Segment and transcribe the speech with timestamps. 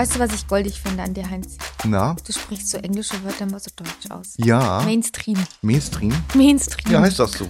[0.00, 1.58] Weißt du, was ich goldig finde an dir, Heinz?
[1.84, 2.16] Na?
[2.26, 4.32] Du sprichst so englische Wörter immer so deutsch aus.
[4.38, 4.80] Ja.
[4.86, 5.36] Mainstream.
[5.60, 6.14] Mainstream?
[6.32, 6.90] Mainstream.
[6.90, 7.46] Ja, heißt das so.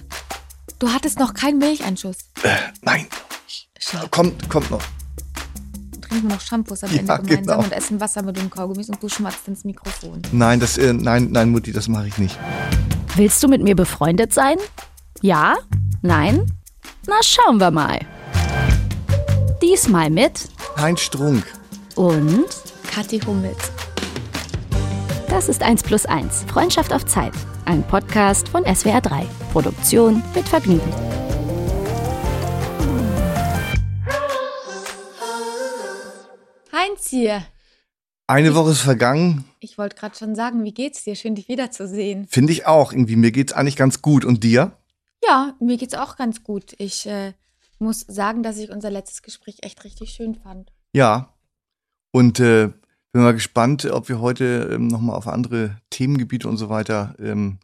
[0.77, 2.17] Du hattest noch keinen Milcheinschuss.
[2.43, 3.07] Äh, nein.
[3.79, 4.09] Schade.
[4.11, 4.81] Kommt, kommt noch.
[6.01, 7.59] Trinken wir noch Shampoos am Ja, Ende gemeinsam genau.
[7.59, 10.21] und essen Wasser mit dem Kaugummis und du schmatzt ins Mikrofon.
[10.33, 12.37] Nein, das, äh, nein, nein, Mutti, das mache ich nicht.
[13.15, 14.57] Willst du mit mir befreundet sein?
[15.21, 15.55] Ja?
[16.01, 16.51] Nein?
[17.07, 17.99] Na, schauen wir mal.
[19.61, 21.45] Diesmal mit Heinz Strunk.
[22.01, 22.47] Und
[22.89, 23.71] Kathi Hummels.
[25.29, 26.45] das ist 1 plus 1.
[26.45, 27.33] Freundschaft auf Zeit.
[27.65, 29.27] Ein Podcast von SWR 3.
[29.51, 30.91] Produktion mit Vergnügen.
[36.73, 37.43] Heinz hier.
[38.25, 39.45] Eine Woche ist vergangen.
[39.59, 41.13] Ich wollte gerade schon sagen, wie geht's dir?
[41.13, 42.25] Schön, dich wiederzusehen.
[42.27, 43.15] Finde ich auch irgendwie.
[43.15, 44.25] Mir geht's eigentlich ganz gut.
[44.25, 44.75] Und dir?
[45.23, 46.73] Ja, mir geht's auch ganz gut.
[46.79, 47.33] Ich äh,
[47.77, 50.71] muss sagen, dass ich unser letztes Gespräch echt richtig schön fand.
[50.93, 51.35] Ja.
[52.11, 52.69] Und äh,
[53.11, 57.59] bin mal gespannt, ob wir heute ähm, nochmal auf andere Themengebiete und so weiter ähm,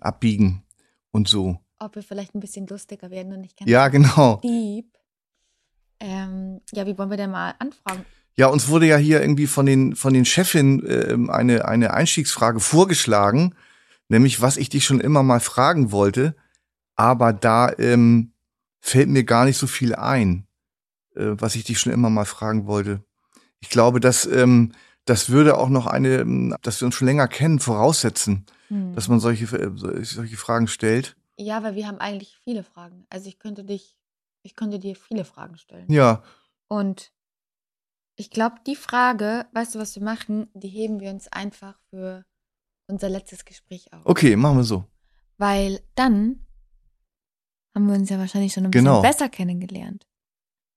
[0.00, 0.62] abbiegen
[1.10, 1.58] und so.
[1.78, 4.36] Ob wir vielleicht ein bisschen lustiger werden und nicht ganz Ja, genau.
[4.42, 4.86] deep.
[6.00, 8.04] Ähm, ja, wie wollen wir denn mal anfragen?
[8.34, 12.60] Ja, uns wurde ja hier irgendwie von den, von den Chefinnen ähm, eine, eine Einstiegsfrage
[12.60, 13.54] vorgeschlagen,
[14.08, 16.34] nämlich was ich dich schon immer mal fragen wollte,
[16.96, 18.32] aber da ähm,
[18.80, 20.46] fällt mir gar nicht so viel ein,
[21.14, 23.04] äh, was ich dich schon immer mal fragen wollte.
[23.62, 24.72] Ich glaube, dass ähm,
[25.06, 28.94] das würde auch noch eine, ähm, dass wir uns schon länger kennen, voraussetzen, Hm.
[28.94, 31.16] dass man solche, äh, solche Fragen stellt.
[31.38, 33.06] Ja, weil wir haben eigentlich viele Fragen.
[33.08, 33.96] Also ich könnte dich,
[34.42, 35.90] ich könnte dir viele Fragen stellen.
[35.90, 36.22] Ja,
[36.68, 37.12] Und
[38.16, 42.24] ich glaube, die Frage, weißt du, was wir machen, die heben wir uns einfach für
[42.86, 44.02] unser letztes Gespräch auf.
[44.04, 44.84] okay, machen wir so.
[45.38, 46.46] Weil dann
[47.74, 49.00] haben wir uns ja wahrscheinlich schon ein Genau.
[49.00, 50.06] bisschen besser kennengelernt.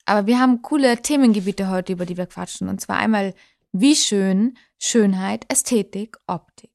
[0.06, 2.70] Aber wir haben coole Themengebiete heute, über die wir quatschen.
[2.70, 3.34] Und zwar einmal,
[3.72, 6.72] wie schön, Schönheit, Ästhetik, Optik.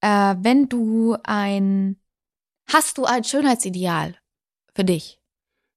[0.00, 1.96] Äh, wenn du ein,
[2.66, 4.16] hast du ein Schönheitsideal
[4.74, 5.20] für dich?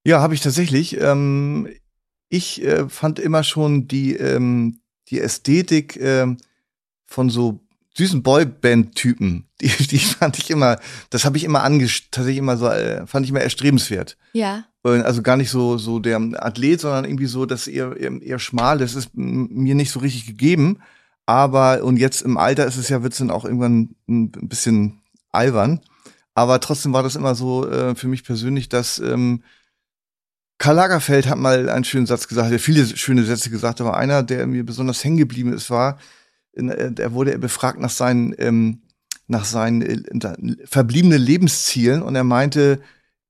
[0.06, 1.00] Ja, habe ich tatsächlich.
[1.00, 1.70] Ähm,
[2.30, 6.38] ich äh, fand immer schon die, ähm, die Ästhetik ähm,
[7.06, 7.60] von so
[8.02, 10.80] süßen Boyband-Typen, die, die fand ich immer,
[11.10, 14.18] das habe ich immer angesch tatsächlich immer so, äh, fand ich immer erstrebenswert.
[14.34, 14.66] Ja.
[14.84, 18.80] Also gar nicht so, so der Athlet, sondern irgendwie so, dass eher, eher, eher schmal,
[18.80, 20.80] das ist mir nicht so richtig gegeben.
[21.28, 25.82] Aber, und jetzt im Alter ist es ja, wird's dann auch irgendwann ein bisschen albern.
[26.34, 29.44] Aber trotzdem war das immer so äh, für mich persönlich, dass ähm,
[30.58, 33.98] Karl Lagerfeld hat mal einen schönen Satz gesagt, er hat viele schöne Sätze gesagt, aber
[33.98, 36.00] einer, der mir besonders hängen geblieben ist, war,
[36.54, 38.82] er wurde befragt nach seinen, ähm,
[39.28, 42.82] nach seinen äh, verbliebenen Lebenszielen und er meinte,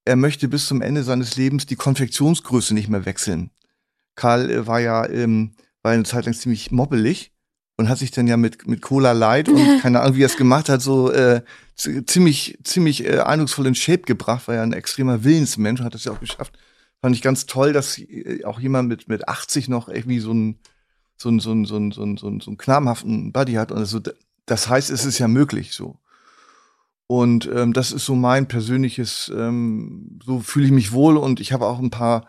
[0.06, 3.52] er möchte bis zum Ende seines Lebens die Konfektionsgröße nicht mehr wechseln.
[4.16, 5.52] Karl äh, war ja ähm,
[5.84, 7.32] war eine Zeit lang ziemlich mobbelig
[7.78, 10.38] und hat sich dann ja mit mit Cola Light und keine Ahnung wie er es
[10.38, 11.44] gemacht hat so äh,
[11.76, 16.06] ziemlich ziemlich äh, eindrucksvoll in Shape gebracht, war ja ein extremer Willensmensch und hat das
[16.06, 16.58] ja auch geschafft.
[17.02, 20.59] Fand ich ganz toll, dass äh, auch jemand mit mit 80 noch irgendwie so ein
[21.22, 24.00] so ein so so so so so einen knabenhaften Buddy hat und also
[24.46, 25.98] das heißt, es ist ja möglich so.
[27.08, 31.54] Und ähm, das ist so mein persönliches, ähm, so fühle ich mich wohl und ich
[31.54, 32.26] habe auch ein paar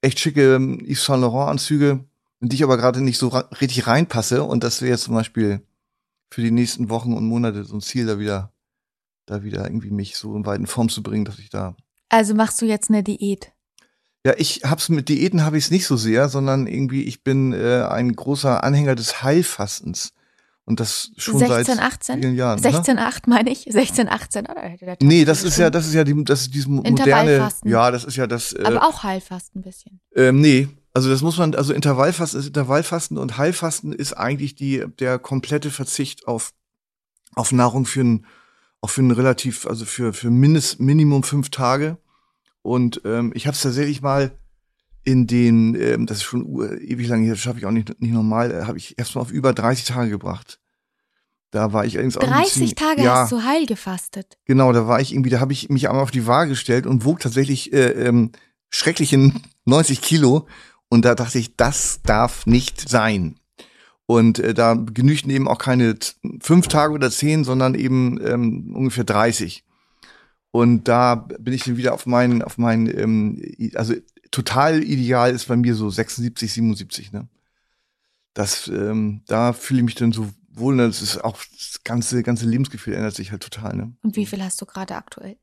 [0.00, 2.04] echt schicke ähm, Yves Saint Laurent Anzüge,
[2.40, 4.42] in die ich aber gerade nicht so richtig reinpasse.
[4.42, 5.62] Und das wäre jetzt zum Beispiel
[6.30, 8.52] für die nächsten Wochen und Monate so ein Ziel, da wieder,
[9.26, 11.76] da wieder irgendwie mich so in weiten Form zu bringen, dass ich da.
[12.10, 13.53] Also machst du jetzt eine Diät?
[14.26, 17.52] Ja, ich hab's mit Diäten habe ich es nicht so sehr, sondern irgendwie ich bin
[17.52, 20.12] äh, ein großer Anhänger des Heilfastens
[20.64, 22.20] und das schon 16, seit 18?
[22.22, 22.58] vielen Jahren.
[22.60, 22.72] ne?
[22.72, 23.66] 16, 8 meine ich?
[23.68, 24.62] 16, 18, oder?
[24.80, 27.00] Der Nee, das ist ja, das ist ja die, das ist dieses mo- moderne.
[27.32, 27.70] Intervallfasten.
[27.70, 28.54] Ja, das ist ja das.
[28.54, 30.00] Äh, Aber auch Heilfasten ein bisschen.
[30.16, 34.84] ähm, nee, also das muss man, also Intervallfasten ist Intervallfasten und Heilfasten ist eigentlich die
[35.00, 36.54] der komplette Verzicht auf
[37.34, 38.26] auf Nahrung für ein
[38.80, 41.98] auch für ein relativ, also für für mindest Minimum fünf Tage.
[42.64, 44.32] Und ähm, ich habe es tatsächlich mal
[45.04, 46.46] in den, ähm, das ist schon
[46.80, 49.30] ewig lang, hier schaffe ich auch nicht nicht normal, äh, habe ich erst mal auf
[49.30, 50.60] über 30 Tage gebracht.
[51.50, 54.38] Da war ich allerdings auch ein 30 bisschen, Tage ja, hast du heil gefastet.
[54.46, 57.04] Genau, da war ich irgendwie, da habe ich mich einmal auf die Waage gestellt und
[57.04, 58.32] wog tatsächlich äh, ähm,
[58.70, 60.48] schrecklichen 90 Kilo.
[60.88, 63.36] Und da dachte ich, das darf nicht sein.
[64.06, 65.96] Und äh, da genügten eben auch keine
[66.40, 69.63] fünf Tage oder zehn, sondern eben ähm, ungefähr 30.
[70.54, 73.42] Und da bin ich dann wieder auf meinen, auf meinen, ähm,
[73.74, 73.92] also
[74.30, 77.26] total ideal ist bei mir so 76, 77, ne?
[78.34, 80.86] Das, ähm, da fühle ich mich dann so wohl, ne?
[80.86, 83.96] das ist auch das ganze, ganze Lebensgefühl ändert sich halt total, ne?
[84.04, 85.38] Und wie viel hast du gerade aktuell?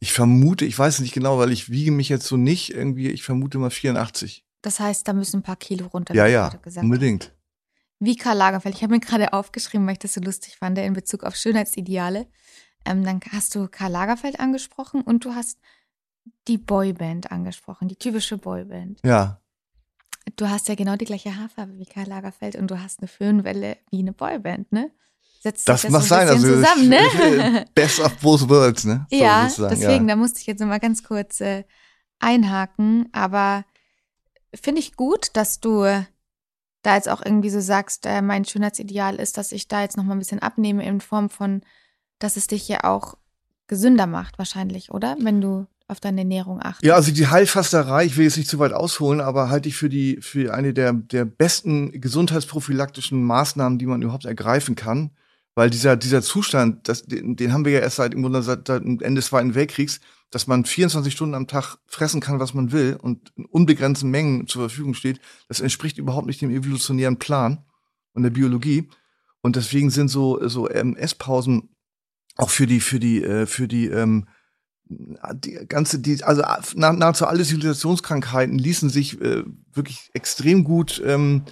[0.00, 3.10] Ich vermute, ich weiß es nicht genau, weil ich wiege mich jetzt so nicht irgendwie,
[3.10, 4.46] ich vermute mal 84.
[4.62, 6.14] Das heißt, da müssen ein paar Kilo runter.
[6.14, 7.24] Ja, ja, unbedingt.
[7.24, 7.32] hast.
[7.98, 8.74] wie Karl Lagerfeld.
[8.74, 12.26] Ich habe mir gerade aufgeschrieben, weil ich das so lustig fand, in Bezug auf Schönheitsideale.
[12.86, 15.58] Ähm, dann hast du Karl Lagerfeld angesprochen und du hast
[16.48, 19.00] die Boyband angesprochen, die typische Boyband.
[19.04, 19.40] Ja.
[20.36, 23.76] Du hast ja genau die gleiche Haarfarbe wie Karl Lagerfeld und du hast eine Föhnwelle
[23.90, 24.90] wie eine Boyband, ne?
[25.40, 27.64] Setzt das mag so sein, also zusammen, ne?
[27.74, 29.06] Best of both worlds, ne?
[29.10, 30.14] So ja, deswegen, ja.
[30.14, 31.64] da musste ich jetzt mal ganz kurz äh,
[32.18, 33.64] einhaken, aber
[34.54, 35.84] finde ich gut, dass du
[36.82, 40.04] da jetzt auch irgendwie so sagst, äh, mein Schönheitsideal ist, dass ich da jetzt noch
[40.04, 41.62] mal ein bisschen abnehme in Form von,
[42.18, 43.16] dass es dich ja auch
[43.66, 45.16] gesünder macht wahrscheinlich, oder?
[45.20, 46.84] Wenn du auf deine Ernährung achtest.
[46.84, 49.88] Ja, also die Heilfasterei, ich will jetzt nicht zu weit ausholen, aber halte ich für
[49.88, 55.12] die für eine der der besten gesundheitsprophylaktischen Maßnahmen, die man überhaupt ergreifen kann,
[55.54, 58.68] weil dieser dieser Zustand, das, den, den haben wir ja erst seit im Grunde seit,
[58.68, 62.98] Ende des Zweiten Weltkriegs, dass man 24 Stunden am Tag fressen kann, was man will
[63.00, 67.64] und in unbegrenzten Mengen zur Verfügung steht, das entspricht überhaupt nicht dem evolutionären Plan
[68.12, 68.88] und der Biologie.
[69.40, 71.68] Und deswegen sind so, so ähm, Esspausen
[72.36, 74.26] auch für die, für die, äh, für die, ähm,
[75.34, 76.42] die ganze, die, also
[76.74, 79.42] nah, nahezu alle Zivilisationskrankheiten ließen sich äh,
[79.72, 81.42] wirklich extrem gut ähm,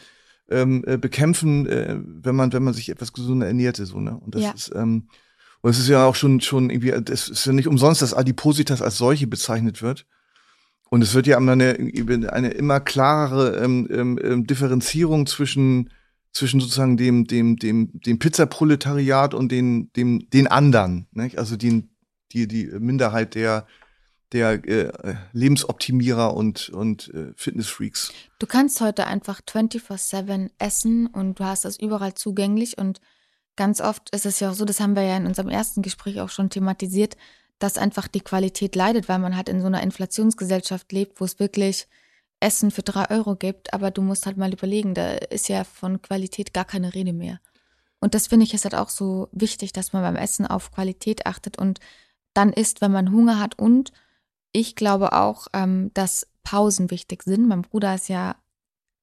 [0.49, 4.17] ähm, äh, bekämpfen, äh, wenn man, wenn man sich etwas gesunder ernährte, so, ne?
[4.17, 4.51] Und das ja.
[4.53, 5.09] ist, ähm,
[5.63, 8.83] und es ist ja auch schon, schon irgendwie, es ist ja nicht umsonst, dass Adipositas
[8.83, 10.07] als solche bezeichnet wird.
[10.91, 11.79] Und es wird ja eine,
[12.31, 15.89] eine immer klarere ähm, ähm, ähm, Differenzierung zwischen,
[16.35, 21.39] zwischen sozusagen dem, dem, dem, dem Pizzaproletariat und den, dem, den anderen, nicht?
[21.39, 21.89] also die,
[22.33, 23.67] die, die Minderheit der,
[24.33, 28.13] der äh, Lebensoptimierer und, und äh, Fitnessfreaks.
[28.41, 33.01] Du kannst heute einfach 24-7 essen und du hast das überall zugänglich und
[33.55, 36.21] ganz oft ist es ja auch so, das haben wir ja in unserem ersten Gespräch
[36.21, 37.17] auch schon thematisiert,
[37.61, 41.39] dass einfach die Qualität leidet, weil man halt in so einer Inflationsgesellschaft lebt, wo es
[41.39, 41.87] wirklich
[42.45, 46.03] Essen für drei Euro gibt, aber du musst halt mal überlegen, da ist ja von
[46.03, 47.41] Qualität gar keine Rede mehr.
[48.01, 51.25] Und das finde ich ist halt auch so wichtig, dass man beim Essen auf Qualität
[51.25, 51.81] achtet und
[52.35, 53.59] dann isst, wenn man Hunger hat.
[53.59, 53.93] Und
[54.53, 57.49] ich glaube auch, ähm, dass Pausen wichtig sind.
[57.49, 58.37] Mein Bruder ist ja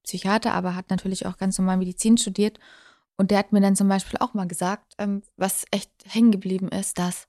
[0.03, 2.59] Psychiater, aber hat natürlich auch ganz normal Medizin studiert.
[3.17, 6.69] Und der hat mir dann zum Beispiel auch mal gesagt, ähm, was echt hängen geblieben
[6.69, 7.27] ist, dass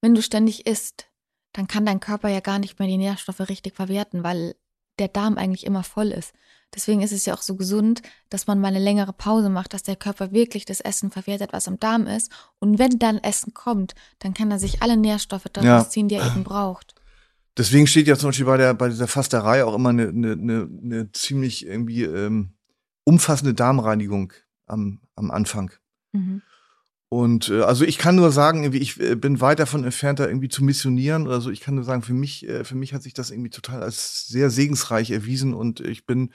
[0.00, 1.06] wenn du ständig isst,
[1.52, 4.56] dann kann dein Körper ja gar nicht mehr die Nährstoffe richtig verwerten, weil
[4.98, 6.32] der Darm eigentlich immer voll ist.
[6.74, 8.00] Deswegen ist es ja auch so gesund,
[8.30, 11.66] dass man mal eine längere Pause macht, dass der Körper wirklich das Essen verwertet, was
[11.66, 12.32] im Darm ist.
[12.60, 15.88] Und wenn dann Essen kommt, dann kann er sich alle Nährstoffe daraus ja.
[15.88, 16.94] ziehen, die er eben braucht.
[17.58, 20.68] Deswegen steht ja zum Beispiel bei der bei dieser Fasterei auch immer eine, eine, eine,
[20.82, 22.54] eine ziemlich irgendwie ähm,
[23.04, 24.32] umfassende Darmreinigung
[24.66, 25.70] am, am Anfang.
[26.12, 26.40] Mhm.
[27.12, 30.26] Und äh, also ich kann nur sagen, irgendwie, ich äh, bin weit davon entfernt, da
[30.26, 31.50] irgendwie zu missionieren oder so.
[31.50, 34.28] Ich kann nur sagen, für mich, äh, für mich hat sich das irgendwie total als
[34.28, 36.32] sehr segensreich erwiesen und ich bin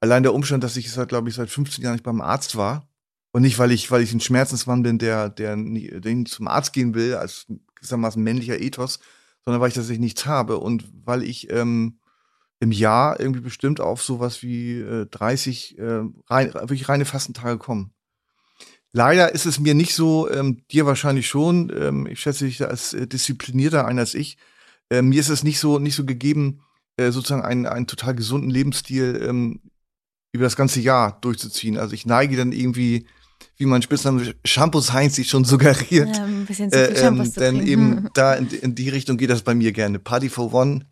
[0.00, 2.88] allein der Umstand, dass ich seit, glaube ich, seit 15 Jahren nicht beim Arzt war
[3.30, 6.72] und nicht, weil ich, weil ich ein Schmerzensmann bin, der, der, nie, der zum Arzt
[6.72, 7.46] gehen will, als
[7.76, 8.98] gewissermaßen männlicher Ethos,
[9.44, 12.00] sondern weil ich tatsächlich nichts habe und weil ich ähm,
[12.58, 17.92] im Jahr irgendwie bestimmt auf sowas wie äh, 30 äh, rein, wirklich reine Fastentage kommen.
[18.96, 22.94] Leider ist es mir nicht so, ähm, dir wahrscheinlich schon, ähm, ich schätze dich als
[22.94, 24.38] äh, disziplinierter ein als ich,
[24.88, 26.62] äh, mir ist es nicht so, nicht so gegeben,
[26.96, 29.60] äh, sozusagen einen, einen total gesunden Lebensstil ähm,
[30.32, 31.76] über das ganze Jahr durchzuziehen.
[31.76, 33.06] Also ich neige dann irgendwie,
[33.58, 36.16] wie mein Spitzname Shampoos Heinz sich schon suggeriert.
[36.16, 39.28] Ja, ein bisschen zu viel äh, ähm, Denn eben da in, in, die Richtung geht
[39.28, 39.98] das bei mir gerne.
[39.98, 40.86] Party for One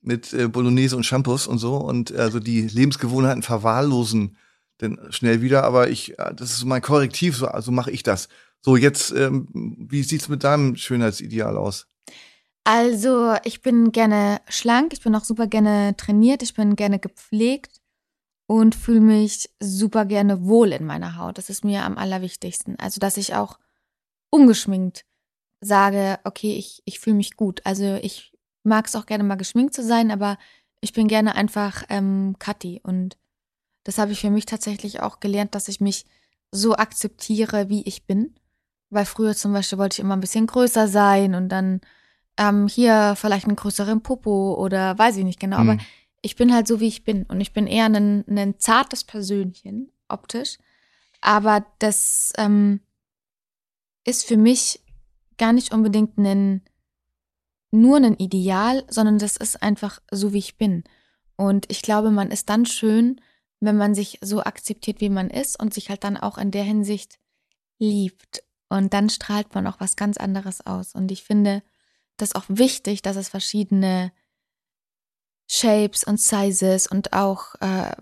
[0.00, 4.36] mit äh, Bolognese und Shampoos und so und also die Lebensgewohnheiten verwahrlosen
[4.82, 8.28] denn schnell wieder, aber ich, äh, das ist mein Korrektiv, so also mache ich das.
[8.60, 11.88] So, jetzt, ähm, wie sieht's mit deinem Schönheitsideal aus?
[12.64, 17.80] Also, ich bin gerne schlank, ich bin auch super gerne trainiert, ich bin gerne gepflegt
[18.46, 21.38] und fühle mich super gerne wohl in meiner Haut.
[21.38, 22.78] Das ist mir am allerwichtigsten.
[22.78, 23.58] Also, dass ich auch
[24.30, 25.04] ungeschminkt
[25.60, 27.62] sage, okay, ich, ich fühle mich gut.
[27.64, 30.38] Also, ich mag es auch gerne mal geschminkt zu sein, aber
[30.80, 32.80] ich bin gerne einfach ähm, Kathi.
[32.84, 33.16] Und
[33.84, 36.06] das habe ich für mich tatsächlich auch gelernt, dass ich mich
[36.50, 38.34] so akzeptiere, wie ich bin.
[38.90, 41.80] Weil früher zum Beispiel wollte ich immer ein bisschen größer sein und dann
[42.36, 45.60] ähm, hier vielleicht einen größeren Popo oder weiß ich nicht genau.
[45.60, 45.70] Mhm.
[45.70, 45.82] Aber
[46.20, 47.24] ich bin halt so, wie ich bin.
[47.24, 50.58] Und ich bin eher ein, ein zartes Persönchen, optisch.
[51.20, 52.80] Aber das ähm,
[54.04, 54.80] ist für mich
[55.38, 56.62] gar nicht unbedingt ein
[57.74, 60.84] nur ein Ideal, sondern das ist einfach so, wie ich bin.
[61.36, 63.20] Und ich glaube, man ist dann schön,
[63.62, 66.64] wenn man sich so akzeptiert, wie man ist und sich halt dann auch in der
[66.64, 67.20] Hinsicht
[67.78, 68.42] liebt.
[68.68, 70.94] Und dann strahlt man auch was ganz anderes aus.
[70.94, 71.62] Und ich finde
[72.16, 74.12] das auch wichtig, dass es verschiedene
[75.48, 77.92] Shapes und Sizes und auch äh,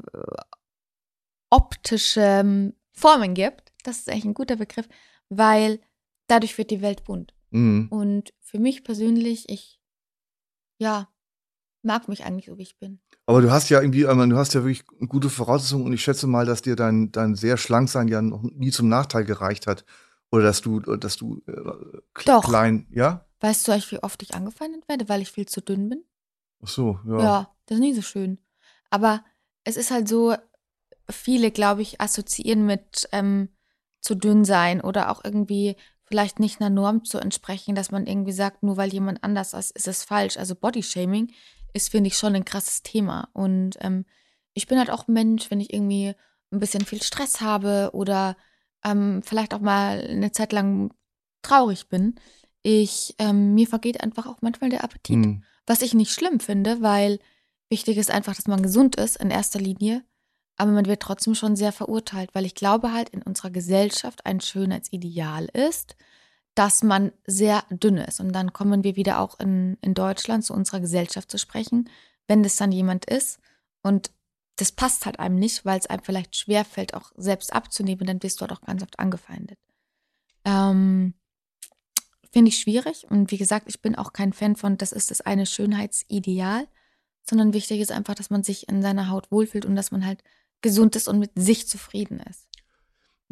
[1.50, 3.72] optische Formen gibt.
[3.82, 4.88] Das ist eigentlich ein guter Begriff,
[5.28, 5.80] weil
[6.26, 7.34] dadurch wird die Welt bunt.
[7.50, 7.88] Mhm.
[7.90, 9.78] Und für mich persönlich, ich,
[10.78, 11.12] ja,
[11.82, 13.00] mag mich eigentlich so, wie ich bin.
[13.26, 16.26] Aber du hast ja irgendwie, meine, du hast ja wirklich gute Voraussetzungen und ich schätze
[16.26, 19.84] mal, dass dir dein, dein sehr schlank sein ja noch nie zum Nachteil gereicht hat.
[20.32, 22.44] Oder dass du, dass du äh, Doch.
[22.44, 23.26] klein, ja?
[23.40, 26.04] Weißt du eigentlich, wie oft ich angefeindet werde, weil ich viel zu dünn bin?
[26.62, 27.22] Ach so, ja.
[27.22, 28.38] Ja, das ist nie so schön.
[28.90, 29.24] Aber
[29.64, 30.34] es ist halt so,
[31.12, 33.48] viele, glaube ich, assoziieren mit ähm,
[34.00, 38.32] zu dünn sein oder auch irgendwie vielleicht nicht einer Norm zu entsprechen, dass man irgendwie
[38.32, 40.36] sagt, nur weil jemand anders ist, ist es falsch.
[40.36, 41.32] Also Bodyshaming
[41.72, 43.28] ist, finde ich, schon ein krasses Thema.
[43.32, 44.04] Und ähm,
[44.54, 46.14] ich bin halt auch Mensch, wenn ich irgendwie
[46.52, 48.36] ein bisschen viel Stress habe oder
[48.84, 50.92] ähm, vielleicht auch mal eine Zeit lang
[51.42, 52.16] traurig bin,
[52.62, 55.16] ich, ähm, mir vergeht einfach auch manchmal der Appetit.
[55.16, 55.44] Hm.
[55.66, 57.18] Was ich nicht schlimm finde, weil
[57.70, 60.04] wichtig ist einfach, dass man gesund ist in erster Linie.
[60.56, 64.40] Aber man wird trotzdem schon sehr verurteilt, weil ich glaube halt in unserer Gesellschaft ein
[64.40, 65.96] Schönheitsideal ist,
[66.60, 68.20] dass man sehr dünn ist.
[68.20, 71.88] Und dann kommen wir wieder auch in, in Deutschland zu unserer Gesellschaft zu sprechen,
[72.28, 73.40] wenn das dann jemand ist.
[73.82, 74.10] Und
[74.56, 78.38] das passt halt einem nicht, weil es einem vielleicht schwerfällt, auch selbst abzunehmen, dann wirst
[78.38, 79.58] du halt auch ganz oft angefeindet.
[80.44, 81.14] Ähm,
[82.30, 83.06] Finde ich schwierig.
[83.08, 86.68] Und wie gesagt, ich bin auch kein Fan von, das ist das eine Schönheitsideal,
[87.22, 90.22] sondern wichtig ist einfach, dass man sich in seiner Haut wohlfühlt und dass man halt
[90.60, 92.49] gesund ist und mit sich zufrieden ist.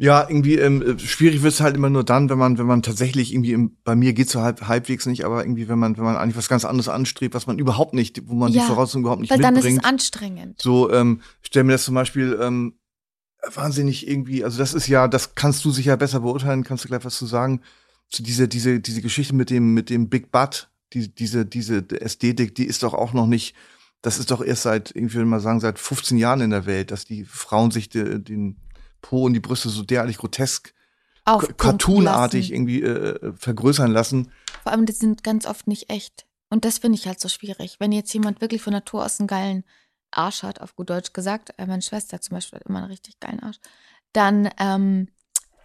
[0.01, 3.33] Ja, irgendwie ähm, äh, schwierig wird's halt immer nur dann, wenn man, wenn man tatsächlich
[3.33, 6.15] irgendwie im, bei mir geht's so halb, halbwegs nicht, aber irgendwie, wenn man, wenn man
[6.15, 9.19] eigentlich was ganz anderes anstrebt, was man überhaupt nicht, wo man Ja, die Voraussetzungen überhaupt
[9.19, 9.83] nicht Weil dann ist mitbringt.
[9.83, 10.61] es anstrengend.
[10.61, 12.75] So, ähm, stell mir das zum Beispiel ähm,
[13.53, 17.03] wahnsinnig irgendwie, also das ist ja, das kannst du sicher besser beurteilen, kannst du gleich
[17.03, 17.59] was zu sagen.
[18.07, 22.55] Zu diese, diese, diese Geschichte mit dem, mit dem Big Butt, die, diese, diese Ästhetik,
[22.55, 23.53] die ist doch auch noch nicht,
[24.01, 26.91] das ist doch erst seit, irgendwie würde mal sagen, seit 15 Jahren in der Welt,
[26.91, 28.55] dass die Frauen sich de, den
[29.01, 30.73] Po und die Brüste so derartig grotesk,
[31.57, 34.31] cartoonartig irgendwie äh, vergrößern lassen.
[34.63, 36.25] Vor allem, die sind ganz oft nicht echt.
[36.49, 37.75] Und das finde ich halt so schwierig.
[37.79, 39.63] Wenn jetzt jemand wirklich von Natur aus einen geilen
[40.11, 43.19] Arsch hat, auf gut Deutsch gesagt, äh, meine Schwester zum Beispiel hat immer einen richtig
[43.19, 43.59] geilen Arsch,
[44.13, 45.09] dann ähm,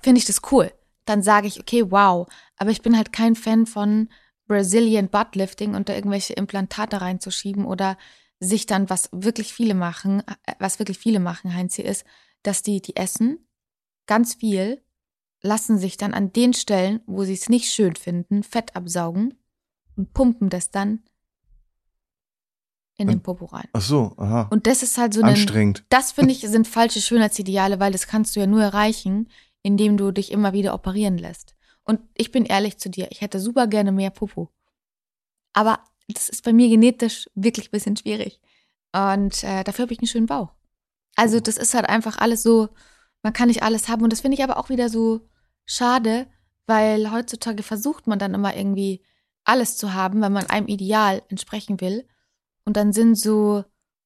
[0.02, 0.70] finde ich das cool.
[1.06, 2.28] Dann sage ich, okay, wow.
[2.56, 4.08] Aber ich bin halt kein Fan von
[4.46, 7.96] Brazilian Buttlifting und da irgendwelche Implantate reinzuschieben oder
[8.40, 12.04] sich dann, was wirklich viele machen, äh, was wirklich viele machen, Heinzi, ist,
[12.44, 13.46] dass die, die essen
[14.06, 14.82] ganz viel,
[15.42, 19.34] lassen sich dann an den Stellen, wo sie es nicht schön finden, Fett absaugen
[19.96, 21.02] und pumpen das dann
[22.96, 23.68] in den Popo rein.
[23.72, 24.48] Ach so, aha.
[24.50, 25.84] Und das ist halt so ein, Anstrengend.
[25.88, 29.28] das finde ich sind falsche Schönheitsideale, weil das kannst du ja nur erreichen,
[29.62, 31.54] indem du dich immer wieder operieren lässt.
[31.82, 34.50] Und ich bin ehrlich zu dir, ich hätte super gerne mehr Popo.
[35.52, 38.40] Aber das ist bei mir genetisch wirklich ein bisschen schwierig.
[38.92, 40.53] Und äh, dafür habe ich einen schönen Bauch.
[41.16, 42.68] Also das ist halt einfach alles so,
[43.22, 44.02] man kann nicht alles haben.
[44.02, 45.28] Und das finde ich aber auch wieder so
[45.66, 46.26] schade,
[46.66, 49.02] weil heutzutage versucht man dann immer irgendwie
[49.44, 52.06] alles zu haben, weil man einem Ideal entsprechen will.
[52.64, 53.64] Und dann sind so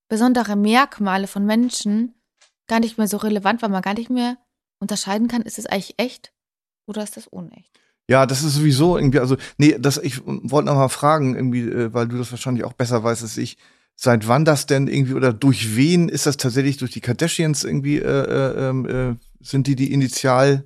[0.08, 2.14] besondere Merkmale von Menschen
[2.66, 4.36] gar nicht mehr so relevant, weil man gar nicht mehr
[4.80, 6.32] unterscheiden kann, ist es eigentlich echt
[6.86, 7.80] oder ist das unecht?
[8.10, 11.92] Ja, das ist sowieso irgendwie, also, nee, das, ich wollte noch mal fragen, irgendwie, äh,
[11.92, 13.58] weil du das wahrscheinlich auch besser weißt als ich,
[14.00, 17.98] seit wann das denn irgendwie oder durch wen ist das tatsächlich durch die Kardashians irgendwie,
[17.98, 20.64] äh, äh, ähm, äh, sind die die Initial?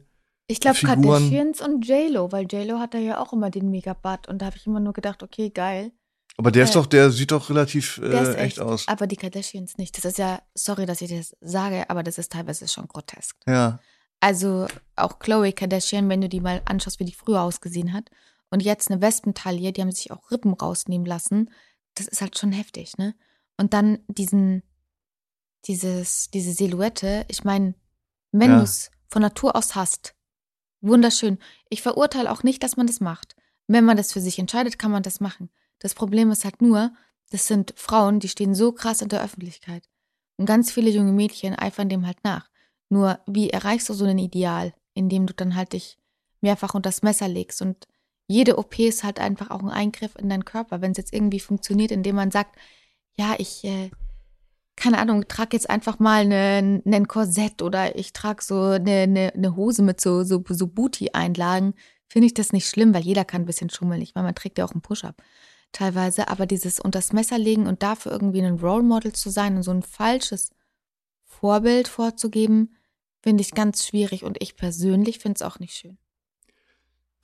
[0.48, 0.78] Ich glaube.
[0.78, 4.56] Kardashians und J-Lo, weil J-Lo hat da ja auch immer den Megabutt und da habe
[4.58, 5.92] ich immer nur gedacht, okay, geil.
[6.36, 8.86] Aber der ist Äh, doch, der sieht doch relativ äh, ist echt aus.
[8.86, 9.96] Aber die Kardashians nicht.
[9.96, 13.36] Das ist ja, sorry, dass ich das sage, aber das ist teilweise schon grotesk.
[13.46, 13.80] Ja.
[14.20, 18.10] Also auch Chloe Kardashian, wenn du die mal anschaust, wie die früher ausgesehen hat.
[18.50, 21.50] Und jetzt eine Wespentaille, die haben sich auch Rippen rausnehmen lassen.
[21.94, 23.14] Das ist halt schon heftig, ne?
[23.56, 24.62] Und dann diesen,
[25.66, 27.24] dieses, diese Silhouette.
[27.28, 27.74] Ich meine,
[28.32, 28.58] wenn Ja.
[28.58, 30.14] du es von Natur aus hast,
[30.80, 31.38] wunderschön.
[31.68, 33.36] Ich verurteile auch nicht, dass man das macht.
[33.66, 35.50] Wenn man das für sich entscheidet, kann man das machen.
[35.78, 36.92] Das Problem ist halt nur,
[37.30, 39.88] das sind Frauen, die stehen so krass in der Öffentlichkeit.
[40.36, 42.48] Und ganz viele junge Mädchen eifern dem halt nach.
[42.88, 45.98] Nur, wie erreichst du so ein Ideal, indem du dann halt dich
[46.40, 47.62] mehrfach unter das Messer legst?
[47.62, 47.86] Und
[48.26, 50.80] jede OP ist halt einfach auch ein Eingriff in deinen Körper.
[50.80, 52.56] Wenn es jetzt irgendwie funktioniert, indem man sagt,
[53.14, 53.90] ja, ich, äh,
[54.76, 59.56] keine Ahnung, trage jetzt einfach mal ein Korsett oder ich trage so eine, eine, eine
[59.56, 61.74] Hose mit so, so, so Booty-Einlagen,
[62.08, 64.02] finde ich das nicht schlimm, weil jeder kann ein bisschen schummeln.
[64.02, 65.22] Ich meine, man trägt ja auch einen Push-Up
[65.72, 69.62] teilweise, aber dieses unters Messer legen und dafür irgendwie ein Role Model zu sein und
[69.62, 70.50] so ein falsches
[71.24, 72.76] Vorbild vorzugeben,
[73.22, 75.98] finde ich ganz schwierig und ich persönlich finde es auch nicht schön.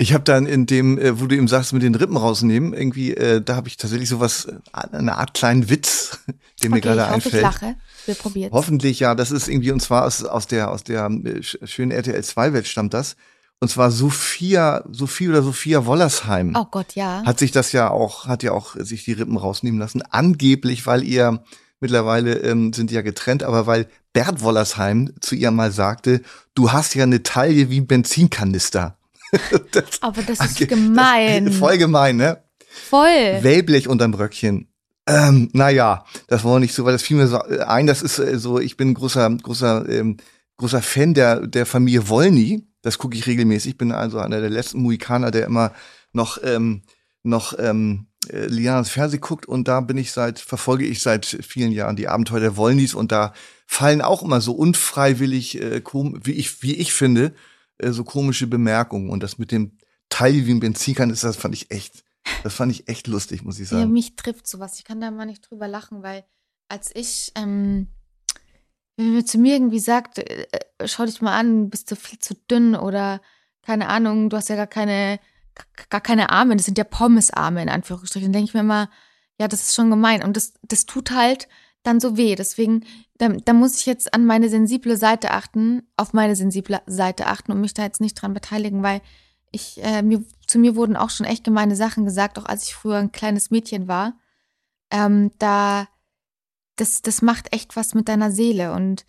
[0.00, 3.14] Ich habe dann in dem, äh, wo du eben sagst, mit den Rippen rausnehmen, irgendwie,
[3.16, 6.20] äh, da habe ich tatsächlich sowas, äh, eine Art kleinen Witz,
[6.62, 7.34] mir Okay, gerade ich hoffe, einfällt.
[7.34, 7.76] Ich lache.
[8.06, 8.50] Wir probieren.
[8.52, 11.90] Hoffentlich, ja, das ist irgendwie, und zwar aus, aus der, aus der äh, sch- schönen
[11.90, 13.16] RTL 2 Welt stammt das.
[13.60, 17.24] Und zwar Sophia, Sophie oder Sophia Wollersheim Oh Gott, ja.
[17.26, 20.00] hat sich das ja auch, hat ja auch sich die Rippen rausnehmen lassen.
[20.10, 21.42] Angeblich, weil ihr,
[21.80, 26.22] mittlerweile ähm, sind die ja getrennt, aber weil Bert Wollersheim zu ihr mal sagte,
[26.54, 28.96] du hast ja eine Taille wie ein Benzinkanister.
[29.72, 31.46] das, Aber das ist Okay, gemein.
[31.46, 32.42] Das, voll gemein, ne?
[32.88, 33.42] Voll.
[33.42, 34.68] Wellblech unterm Röckchen.
[35.06, 38.38] Ähm, naja, das war nicht so, weil das fiel mir so ein, das ist äh,
[38.38, 40.18] so, ich bin ein großer, großer, ähm,
[40.58, 42.66] großer Fan der, der Familie Wollny.
[42.82, 43.72] Das gucke ich regelmäßig.
[43.72, 45.72] Ich bin also einer der letzten Muikaner, der immer
[46.12, 46.82] noch, ähm,
[47.22, 51.72] noch ähm, äh, Lianas Fernseh guckt und da bin ich seit, verfolge ich seit vielen
[51.72, 53.32] Jahren die Abenteuer der Wollnys und da
[53.66, 57.32] fallen auch immer so unfreiwillig, äh, kom wie ich, wie ich finde,
[57.78, 59.10] äh, so komische Bemerkungen.
[59.10, 62.04] Und das mit dem Teil wie ein Benzinkanister, das fand ich echt,
[62.42, 63.92] das fand ich echt lustig, muss ich Ja, sagen.
[63.92, 64.78] mich trifft sowas.
[64.78, 66.24] Ich kann da mal nicht drüber lachen, weil
[66.68, 67.88] als ich, ähm,
[68.96, 72.18] wenn mir zu mir irgendwie sagt, äh, äh, schau dich mal an, bist du viel
[72.18, 73.20] zu dünn oder
[73.62, 75.20] keine Ahnung, du hast ja gar keine,
[75.90, 78.90] gar keine Arme, das sind ja Pommesarme in Anführungsstrichen, dann denke ich mir immer,
[79.38, 81.48] ja, das ist schon gemein und das, das tut halt
[81.82, 82.34] dann so weh.
[82.34, 82.84] Deswegen,
[83.18, 87.52] da, da muss ich jetzt an meine sensible Seite achten, auf meine sensible Seite achten
[87.52, 89.00] und mich da jetzt nicht dran beteiligen, weil
[89.50, 92.74] ich, äh, mir, zu mir wurden auch schon echt gemeine Sachen gesagt, auch als ich
[92.74, 94.18] früher ein kleines Mädchen war.
[94.90, 95.88] Ähm, da,
[96.76, 99.06] das, das macht echt was mit deiner Seele und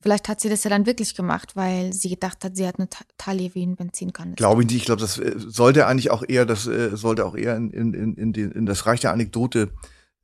[0.00, 2.88] vielleicht hat sie das ja dann wirklich gemacht, weil sie gedacht hat, sie hat eine
[2.88, 4.36] Ta- Taille wie ein Benzinkanister.
[4.36, 4.78] Glaube ich nicht.
[4.78, 8.14] Ich glaube, das äh, sollte eigentlich auch eher, das äh, sollte auch eher in, in,
[8.14, 9.72] in, in das Reich der Anekdote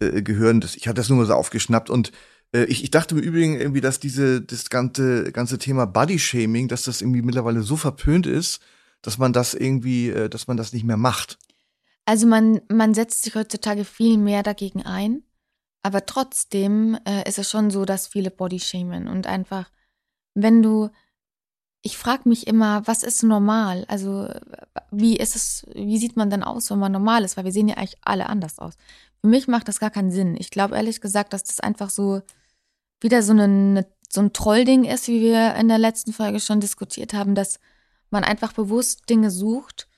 [0.00, 0.60] äh, gehören.
[0.60, 2.12] Das, ich hatte das nur mal so aufgeschnappt und
[2.52, 6.82] äh, ich, ich dachte im Übrigen irgendwie, dass diese das ganze ganze Thema Body-Shaming, dass
[6.82, 8.60] das irgendwie mittlerweile so verpönt ist,
[9.02, 11.38] dass man das irgendwie, äh, dass man das nicht mehr macht.
[12.04, 15.22] Also man, man setzt sich heutzutage viel mehr dagegen ein,
[15.82, 19.70] aber trotzdem äh, ist es schon so, dass viele Bodyshamen und einfach,
[20.34, 20.88] wenn du,
[21.82, 23.84] ich frage mich immer, was ist normal?
[23.88, 24.28] Also
[24.90, 27.36] wie ist es, wie sieht man denn aus, wenn man normal ist?
[27.36, 28.74] Weil wir sehen ja eigentlich alle anders aus.
[29.20, 30.36] Für mich macht das gar keinen Sinn.
[30.38, 32.22] Ich glaube ehrlich gesagt, dass das einfach so
[33.00, 37.14] wieder so, eine, so ein Trollding ist, wie wir in der letzten Folge schon diskutiert
[37.14, 37.60] haben, dass
[38.10, 39.88] man einfach bewusst Dinge sucht,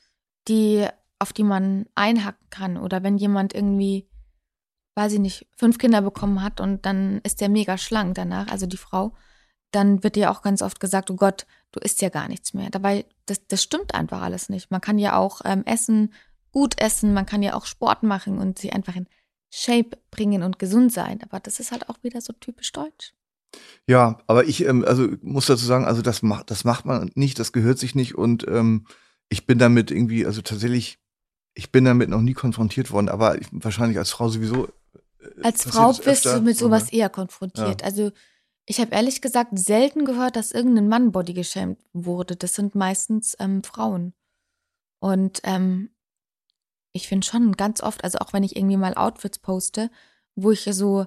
[0.49, 0.87] die
[1.19, 2.77] auf die man einhacken kann.
[2.77, 4.09] Oder wenn jemand irgendwie,
[4.97, 8.67] weiß ich nicht, fünf Kinder bekommen hat und dann ist der mega schlank danach, also
[8.67, 9.15] die Frau,
[9.71, 12.71] dann wird ihr auch ganz oft gesagt, oh Gott, du isst ja gar nichts mehr.
[12.71, 14.71] Dabei, das, das stimmt einfach alles nicht.
[14.71, 16.13] Man kann ja auch ähm, essen,
[16.53, 19.07] gut essen, man kann ja auch Sport machen und sie einfach in
[19.51, 21.21] Shape bringen und gesund sein.
[21.23, 23.15] Aber das ist halt auch wieder so typisch deutsch.
[23.87, 27.39] Ja, aber ich ähm, also muss dazu sagen, also das macht das macht man nicht,
[27.41, 28.87] das gehört sich nicht und ähm,
[29.29, 30.99] ich bin damit irgendwie, also tatsächlich,
[31.55, 34.67] ich bin damit noch nie konfrontiert worden, aber ich, wahrscheinlich als Frau sowieso.
[34.67, 36.99] äh, Als Frau bist öfter, du mit so, sowas ne?
[36.99, 37.83] eher konfrontiert.
[37.83, 38.13] Also
[38.71, 42.37] ich habe ehrlich gesagt selten gehört, dass irgendein Mann Body geschämt wurde.
[42.37, 44.15] Das sind meistens ähm, Frauen.
[45.01, 45.91] Und ähm,
[46.93, 49.91] ich finde schon ganz oft, also auch wenn ich irgendwie mal Outfits poste,
[50.37, 51.07] wo ich so,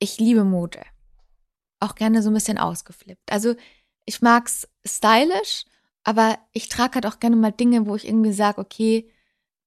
[0.00, 0.82] ich liebe Mode.
[1.78, 3.30] Auch gerne so ein bisschen ausgeflippt.
[3.30, 3.54] Also
[4.04, 5.64] ich mag's stylisch,
[6.02, 9.08] aber ich trage halt auch gerne mal Dinge, wo ich irgendwie sage, okay,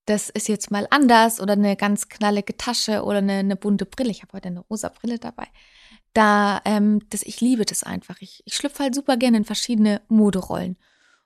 [0.03, 4.11] das ist jetzt mal anders oder eine ganz knallige Tasche oder eine, eine bunte Brille.
[4.11, 5.47] Ich habe heute eine rosa Brille dabei.
[6.13, 8.17] Da, ähm, das, ich liebe das einfach.
[8.19, 10.77] Ich, ich schlüpfe halt super gerne in verschiedene Moderollen.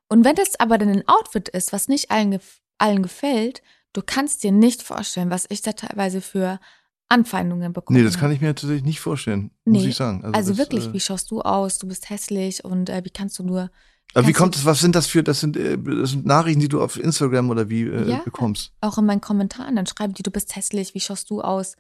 [0.10, 2.40] Und wenn das aber dann ein Outfit ist, was nicht allen,
[2.78, 3.62] allen gefällt,
[3.94, 6.60] du kannst dir nicht vorstellen, was ich da teilweise für
[7.10, 8.00] Anfeindungen bekomme.
[8.00, 10.24] Nee, das kann ich mir tatsächlich nicht vorstellen, muss Nee, ich sagen.
[10.34, 11.78] Also, das, wirklich, äh, wie schaust du aus?
[11.78, 13.70] Du bist hässlich und äh, wie kannst du nur.
[14.16, 16.70] aber wie kommt es, was sind das für, das sind, äh, das sind Nachrichten, die
[16.70, 18.22] du auf Instagram oder wie äh, Ja.
[18.26, 18.72] bekommst?
[18.82, 21.76] auch in meinen Kommentaren, dann schreiben die, du bist hässlich, wie schaust du aus?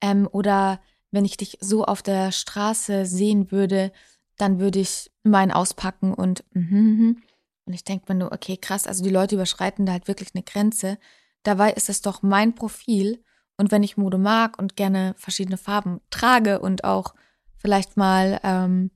[0.00, 3.92] Ähm, oder wenn ich dich so auf der Straße sehen würde,
[4.36, 7.22] dann würde ich meinen auspacken und mhm, mhm.
[7.64, 10.42] und ich denke mir nur, okay, krass, also die Leute überschreiten da halt wirklich eine
[10.44, 10.98] Grenze.
[11.42, 13.22] Dabei ist es doch mein Profil
[13.56, 17.14] und wenn ich Mode mag und gerne verschiedene Farben trage und auch
[17.56, 18.90] vielleicht mal ähm,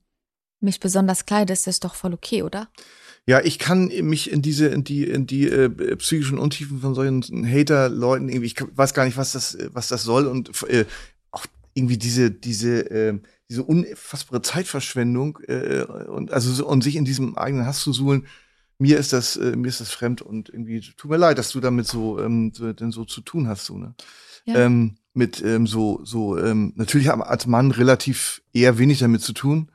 [0.59, 2.69] mich besonders kleide, ist das doch voll okay, oder?
[3.27, 7.23] Ja, ich kann mich in diese, in die, in die äh, psychischen Untiefen von solchen
[7.47, 10.85] Hater-Leuten irgendwie, ich weiß gar nicht, was das, was das soll und äh,
[11.73, 17.37] irgendwie diese, diese, äh, diese unfassbare Zeitverschwendung äh, und also so, und sich in diesem
[17.37, 18.27] eigenen Hass zu suhlen.
[18.79, 21.59] Mir ist das, äh, mir ist das fremd und irgendwie tut mir leid, dass du
[21.59, 23.93] damit so, ähm, so, denn so zu tun hast, so ne.
[24.45, 24.55] Ja.
[24.55, 29.33] Ähm, mit ähm, so, so ähm, natürlich haben als Mann relativ eher wenig damit zu
[29.33, 29.69] tun,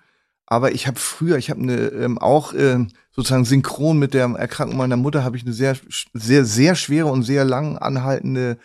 [0.47, 4.77] Aber ich habe früher, ich habe eine ähm, auch äh, sozusagen synchron mit der Erkrankung
[4.77, 5.77] meiner Mutter habe ich eine sehr
[6.15, 8.59] sehr sehr schwere und sehr lang anhaltende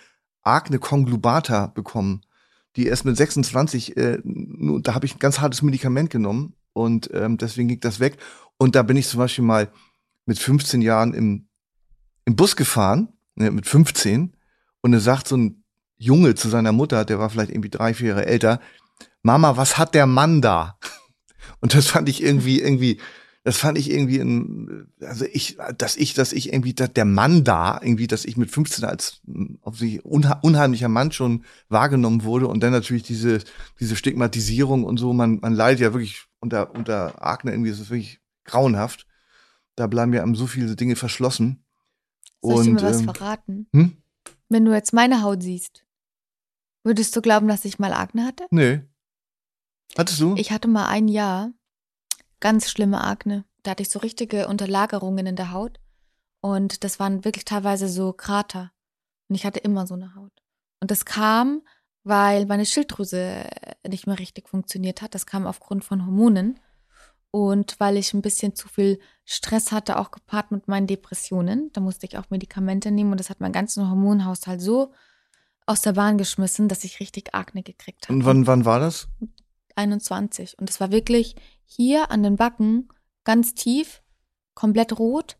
[0.43, 2.21] Akne conglobata bekommen.
[2.75, 7.37] Die erst mit 26, äh, da habe ich ein ganz hartes Medikament genommen und ähm,
[7.37, 8.17] deswegen ging das weg.
[8.57, 9.71] Und da bin ich zum Beispiel mal
[10.25, 11.49] mit 15 Jahren im,
[12.25, 14.35] im Bus gefahren, ne, mit 15,
[14.81, 15.63] und da sagt so ein
[15.97, 18.59] Junge zu seiner Mutter, der war vielleicht irgendwie drei, vier Jahre älter,
[19.21, 20.79] Mama, was hat der Mann da?
[21.59, 22.99] Und das fand ich irgendwie, irgendwie,
[23.43, 27.43] das fand ich irgendwie, in, also ich, dass ich, dass ich irgendwie, dass der Mann
[27.43, 29.21] da, irgendwie, dass ich mit 15 als
[29.61, 33.39] auf sich unheimlicher Mann schon wahrgenommen wurde und dann natürlich diese,
[33.79, 37.89] diese Stigmatisierung und so, man, man leidet ja wirklich unter, unter Akne irgendwie, ist es
[37.89, 39.07] wirklich grauenhaft.
[39.75, 41.63] Da bleiben ja einem so viele Dinge verschlossen.
[42.41, 43.67] Soll ich dir mal was ähm, verraten?
[43.73, 43.97] Hm?
[44.49, 45.83] Wenn du jetzt meine Haut siehst,
[46.83, 48.45] würdest du glauben, dass ich mal Akne hatte?
[48.51, 48.81] Nee.
[49.97, 50.35] Hattest du?
[50.37, 51.51] Ich hatte mal ein Jahr
[52.41, 53.45] ganz schlimme Akne.
[53.63, 55.79] Da hatte ich so richtige Unterlagerungen in der Haut.
[56.41, 58.71] Und das waren wirklich teilweise so Krater.
[59.29, 60.33] Und ich hatte immer so eine Haut.
[60.81, 61.61] Und das kam,
[62.03, 63.45] weil meine Schilddrüse
[63.87, 65.15] nicht mehr richtig funktioniert hat.
[65.15, 66.59] Das kam aufgrund von Hormonen.
[67.29, 71.71] Und weil ich ein bisschen zu viel Stress hatte, auch gepaart mit meinen Depressionen.
[71.71, 74.91] Da musste ich auch Medikamente nehmen und das hat meinen ganzen Hormonhaushalt so
[75.65, 78.13] aus der Bahn geschmissen, dass ich richtig Akne gekriegt habe.
[78.13, 79.07] Und wann, wann war das?
[79.75, 80.59] 21.
[80.59, 81.35] Und es war wirklich
[81.71, 82.89] hier an den Backen
[83.23, 84.03] ganz tief,
[84.55, 85.37] komplett rot.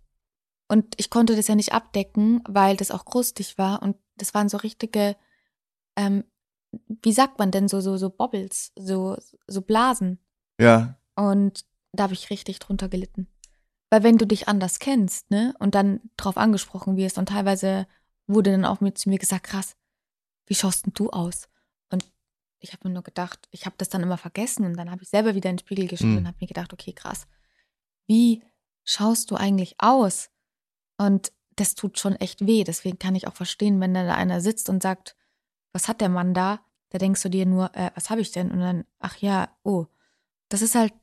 [0.68, 3.82] Und ich konnte das ja nicht abdecken, weil das auch krustig war.
[3.82, 5.18] Und das waren so richtige,
[5.98, 6.24] ähm,
[6.88, 9.18] wie sagt man denn, so, so, so Bobbles, so,
[9.48, 10.20] so Blasen.
[10.60, 10.98] Ja.
[11.16, 13.28] Und da habe ich richtig drunter gelitten.
[13.90, 17.88] Weil wenn du dich anders kennst, ne, und dann drauf angesprochen wirst und teilweise
[18.26, 19.76] wurde dann auch mit zu mir gesagt, krass,
[20.46, 21.50] wie schaust denn du aus?
[22.62, 25.10] Ich habe mir nur gedacht, ich habe das dann immer vergessen und dann habe ich
[25.10, 26.18] selber wieder in den Spiegel geschaut mhm.
[26.18, 27.28] und habe mir gedacht, okay, krass,
[28.08, 28.44] wie
[28.84, 30.30] schaust du eigentlich aus?
[30.98, 32.64] Und das tut schon echt weh.
[32.64, 35.16] Deswegen kann ich auch verstehen, wenn da einer sitzt und sagt,
[35.74, 36.64] was hat der Mann da?
[36.90, 38.52] Da denkst du dir nur, äh, was habe ich denn?
[38.52, 39.88] Und dann, ach ja, oh,
[40.50, 40.94] das ist halt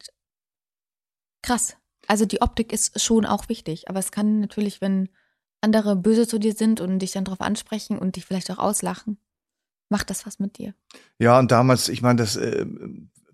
[1.43, 1.77] krass.
[2.07, 5.09] Also die Optik ist schon auch wichtig, aber es kann natürlich, wenn
[5.61, 9.19] andere böse zu dir sind und dich dann darauf ansprechen und dich vielleicht auch auslachen,
[9.89, 10.75] macht das was mit dir.
[11.19, 12.67] Ja, und damals, ich meine, das äh,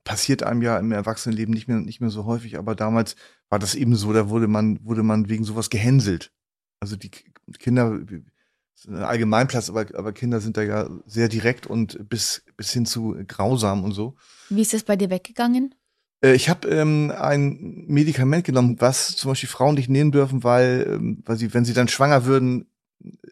[0.04, 3.16] passiert einem ja im Erwachsenenleben nicht mehr, nicht mehr so häufig, aber damals
[3.48, 6.32] war das eben so, da wurde man, wurde man wegen sowas gehänselt.
[6.80, 7.10] Also die
[7.58, 12.44] Kinder, das ist ein Allgemeinplatz, aber, aber Kinder sind da ja sehr direkt und bis,
[12.56, 14.14] bis hin zu grausam und so.
[14.50, 15.74] Wie ist es bei dir weggegangen?
[16.20, 20.86] Äh, ich habe ähm, ein Medikament genommen, was zum Beispiel Frauen nicht nehmen dürfen, weil,
[20.88, 22.66] ähm, weil sie, wenn sie dann schwanger würden,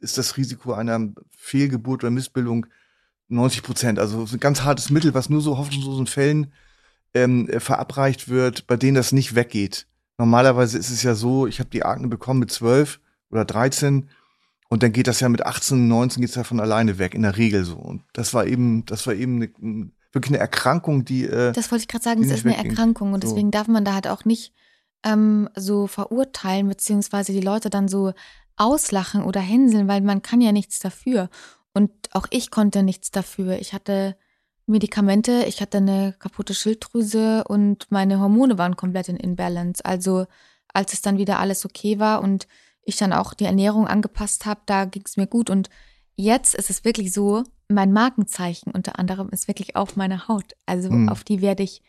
[0.00, 2.66] ist das Risiko einer Fehlgeburt oder Missbildung
[3.32, 3.98] 90 Prozent.
[3.98, 6.52] Also ein ganz hartes Mittel, was nur so hoffnungslosen Fällen
[7.14, 9.86] ähm, äh, verabreicht wird, bei denen das nicht weggeht.
[10.18, 14.08] Normalerweise ist es ja so, ich habe die Akne bekommen mit 12 oder 13
[14.68, 17.36] und dann geht das ja mit 18, 19 geht's ja von alleine weg, in der
[17.36, 17.76] Regel so.
[17.76, 21.24] Und das war eben, das war eben eine, wirklich eine Erkrankung, die.
[21.24, 22.70] Äh, das wollte ich gerade sagen, es ist eine wegging.
[22.70, 23.28] Erkrankung und so.
[23.28, 24.54] deswegen darf man da halt auch nicht
[25.04, 28.12] ähm, so verurteilen, beziehungsweise die Leute dann so
[28.56, 31.28] auslachen oder hänseln, weil man kann ja nichts dafür.
[32.12, 33.58] Auch ich konnte nichts dafür.
[33.58, 34.16] Ich hatte
[34.66, 39.84] Medikamente, ich hatte eine kaputte Schilddrüse und meine Hormone waren komplett in Imbalance.
[39.84, 40.26] Also
[40.72, 42.46] als es dann wieder alles okay war und
[42.82, 45.50] ich dann auch die Ernährung angepasst habe, da ging es mir gut.
[45.50, 45.68] Und
[46.16, 50.54] jetzt ist es wirklich so, mein Markenzeichen unter anderem ist wirklich auf meiner Haut.
[50.66, 51.08] Also mhm.
[51.08, 51.82] auf die werde ich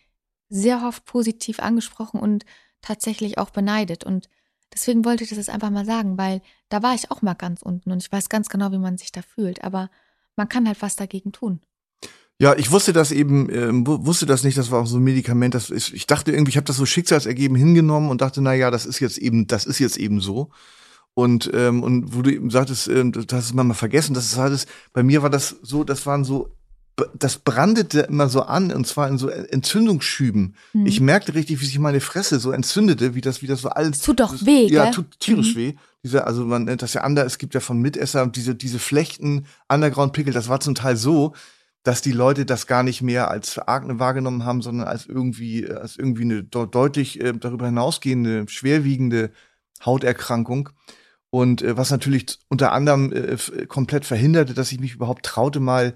[0.49, 2.45] sehr oft positiv angesprochen und
[2.81, 4.03] tatsächlich auch beneidet.
[4.03, 4.29] Und
[4.73, 7.61] deswegen wollte ich das jetzt einfach mal sagen, weil da war ich auch mal ganz
[7.61, 9.63] unten und ich weiß ganz genau, wie man sich da fühlt.
[9.63, 9.89] Aber
[10.35, 11.61] man kann halt was dagegen tun.
[12.39, 15.53] Ja, ich wusste das eben, äh, wusste das nicht, das war auch so ein Medikament,
[15.53, 18.71] das ist, ich dachte irgendwie, ich habe das so schicksalsergeben hingenommen und dachte, na ja,
[18.71, 20.49] das ist jetzt eben, das ist jetzt eben so.
[21.13, 24.37] Und, ähm, und wo du eben sagtest, ähm, das hast du mal vergessen, das ist
[24.37, 26.49] alles, bei mir war das so, das waren so,
[27.17, 30.55] das brandete immer so an, und zwar in so Entzündungsschüben.
[30.73, 30.85] Mhm.
[30.85, 34.01] Ich merkte richtig, wie sich meine Fresse so entzündete, wie das, wie das so alles.
[34.01, 35.59] Tut doch das, weh, Ja, tut tierisch mhm.
[35.59, 35.73] weh.
[36.03, 39.45] Diese, also man nennt das ja anders, es gibt ja von Mitesser diese, diese Flechten,
[39.69, 41.33] Underground-Pickel, das war zum Teil so,
[41.83, 45.97] dass die Leute das gar nicht mehr als Akne wahrgenommen haben, sondern als irgendwie, als
[45.97, 49.31] irgendwie eine deutlich äh, darüber hinausgehende, schwerwiegende
[49.83, 50.69] Hauterkrankung.
[51.29, 55.95] Und äh, was natürlich unter anderem äh, komplett verhinderte, dass ich mich überhaupt traute, mal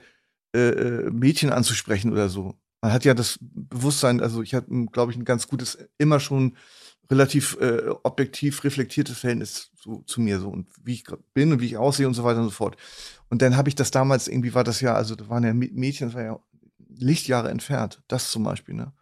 [0.53, 2.55] äh, äh, Mädchen anzusprechen oder so.
[2.81, 6.55] Man hat ja das Bewusstsein, also ich hatte, glaube ich, ein ganz gutes, immer schon
[7.09, 11.67] relativ äh, objektiv reflektiertes Verhältnis so, zu mir so und wie ich bin und wie
[11.67, 12.77] ich aussehe und so weiter und so fort.
[13.29, 16.07] Und dann habe ich das damals irgendwie war das ja, also da waren ja Mädchen,
[16.07, 16.39] das war ja
[16.97, 18.93] Lichtjahre entfernt, das zum Beispiel, ne?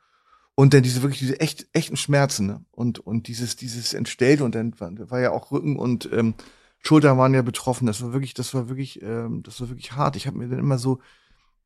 [0.57, 2.65] Und dann diese wirklich diese echt, echten Schmerzen ne?
[2.71, 6.33] und und dieses dieses entstellte und dann war, ja auch Rücken und ähm,
[6.79, 7.87] Schultern waren ja betroffen.
[7.87, 10.15] Das war wirklich, das war wirklich, ähm, das war wirklich hart.
[10.15, 10.99] Ich habe mir dann immer so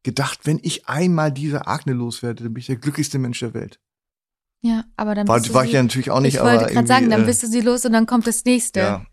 [0.03, 3.79] gedacht, wenn ich einmal diese Akne loswerde, dann bin ich der glücklichste Mensch der Welt.
[4.61, 6.65] Ja, aber dann War, bist du war sie, ich ja natürlich auch nicht, Ich wollte
[6.65, 8.79] gerade sagen, dann irgendwie, bist du sie los und dann kommt das nächste.
[8.79, 9.05] äh, ja.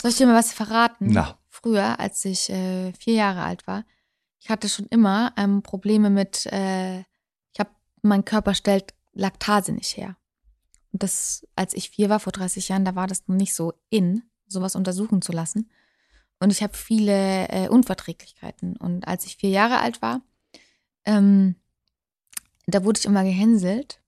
[0.00, 1.08] Soll ich dir mal was verraten?
[1.10, 1.38] Na.
[1.48, 3.84] Früher, als ich äh, vier Jahre alt war,
[4.40, 7.70] ich hatte schon immer ähm, Probleme mit, äh, ich habe,
[8.02, 10.16] mein Körper stellt Laktase nicht her.
[10.92, 13.74] Und das, als ich vier war, vor 30 Jahren, da war das noch nicht so
[13.90, 15.70] in, sowas untersuchen zu lassen.
[16.42, 18.76] Und ich habe viele äh, Unverträglichkeiten.
[18.76, 20.22] Und als ich vier Jahre alt war,
[21.04, 21.54] ähm,
[22.66, 24.02] da wurde ich immer gehänselt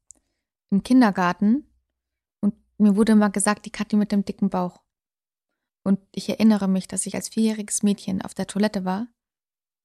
[0.70, 1.64] im Kindergarten.
[2.40, 4.82] Und mir wurde immer gesagt, die Kathi mit dem dicken Bauch.
[5.84, 9.06] Und ich erinnere mich, dass ich als vierjähriges Mädchen auf der Toilette war.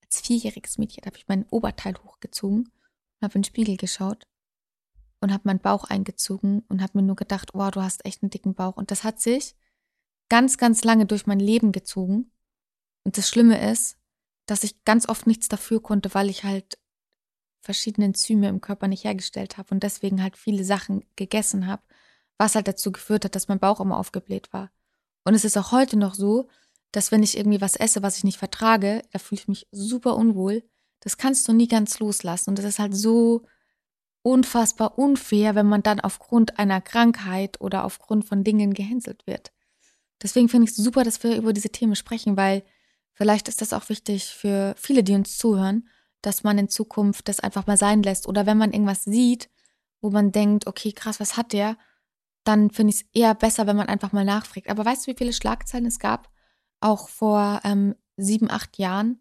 [0.02, 4.24] Als vierjähriges Mädchen habe ich mein Oberteil hochgezogen und habe in den Spiegel geschaut
[5.20, 8.32] und habe meinen Bauch eingezogen und habe mir nur gedacht, oh, du hast echt einen
[8.32, 8.76] dicken Bauch.
[8.76, 9.56] Und das hat sich
[10.30, 12.32] ganz, ganz lange durch mein Leben gezogen.
[13.04, 13.98] Und das Schlimme ist,
[14.46, 16.80] dass ich ganz oft nichts dafür konnte, weil ich halt
[17.62, 21.84] verschiedene Enzyme im Körper nicht hergestellt habe und deswegen halt viele Sachen gegessen habe,
[22.38, 24.72] was halt dazu geführt hat, dass mein Bauch immer aufgebläht war.
[25.26, 26.48] Und es ist auch heute noch so,
[26.92, 30.16] dass wenn ich irgendwie was esse, was ich nicht vertrage, da fühle ich mich super
[30.16, 30.64] unwohl.
[31.02, 32.52] Das kannst du nie ganz loslassen.
[32.52, 33.44] Und das ist halt so
[34.22, 39.52] unfassbar unfair, wenn man dann aufgrund einer Krankheit oder aufgrund von Dingen gehänselt wird.
[40.22, 42.64] Deswegen finde ich es super, dass wir über diese Themen sprechen, weil
[43.20, 45.90] vielleicht ist das auch wichtig für viele, die uns zuhören,
[46.22, 48.28] dass man in Zukunft das einfach mal sein lässt.
[48.28, 49.50] Oder wenn man irgendwas sieht,
[50.02, 51.78] wo man denkt, okay, krass, was hat der?
[52.46, 54.70] Dann finde ich es eher besser, wenn man einfach mal nachfragt.
[54.70, 56.30] Aber weißt du, wie viele Schlagzeilen es gab?
[56.80, 59.20] Auch vor ähm, sieben, acht Jahren?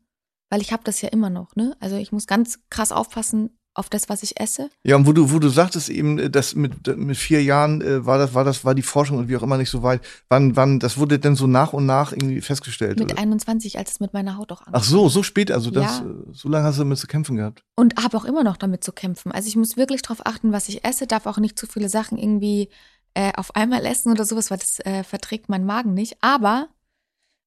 [0.49, 1.77] Weil ich habe das ja immer noch, ne?
[1.81, 4.71] Also ich muss ganz krass aufpassen auf das, was ich esse.
[4.83, 8.05] Ja, und wo du, wo du sagtest eben, äh, dass mit, mit vier Jahren äh,
[8.05, 10.01] war das, war das, war die Forschung und wie auch immer nicht so weit.
[10.29, 12.99] Wann, wann, das wurde denn so nach und nach irgendwie festgestellt?
[12.99, 13.21] Mit oder?
[13.21, 14.75] 21, als es mit meiner Haut auch anfing.
[14.75, 16.07] Ach so, so spät, also das, Ja.
[16.07, 17.63] äh, so lange hast du damit zu kämpfen gehabt.
[17.77, 19.33] Und habe auch immer noch damit zu kämpfen.
[19.33, 22.19] Also ich muss wirklich darauf achten, was ich esse, darf auch nicht zu viele Sachen
[22.19, 22.69] irgendwie
[23.15, 26.17] äh, auf einmal essen oder sowas, weil das äh, verträgt mein Magen nicht.
[26.21, 26.69] Aber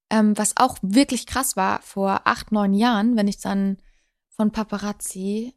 [0.09, 3.77] ähm, was auch wirklich krass war, vor acht, neun Jahren, wenn ich dann
[4.29, 5.53] von Paparazzi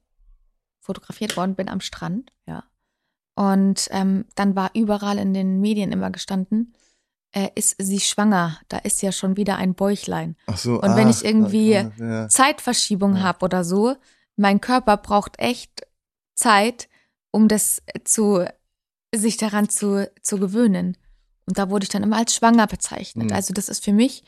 [0.85, 2.64] fotografiert worden bin am Strand, ja.
[3.37, 6.75] Und ähm, dann war überall in den Medien immer gestanden,
[7.33, 10.37] äh, ist sie schwanger, da ist ja schon wieder ein Bäuchlein.
[10.47, 10.75] Ach so.
[10.75, 12.29] Und wenn ah, ich irgendwie ah, ja.
[12.29, 13.23] Zeitverschiebung Ja.
[13.23, 13.97] habe oder so,
[14.37, 15.87] mein Körper braucht echt
[16.37, 16.88] Zeit,
[17.33, 18.44] um das zu
[19.12, 20.97] sich daran zu, zu gewöhnen.
[21.47, 23.31] Und da wurde ich dann immer als schwanger bezeichnet.
[23.31, 23.35] Mhm.
[23.35, 24.23] Also das ist für mich,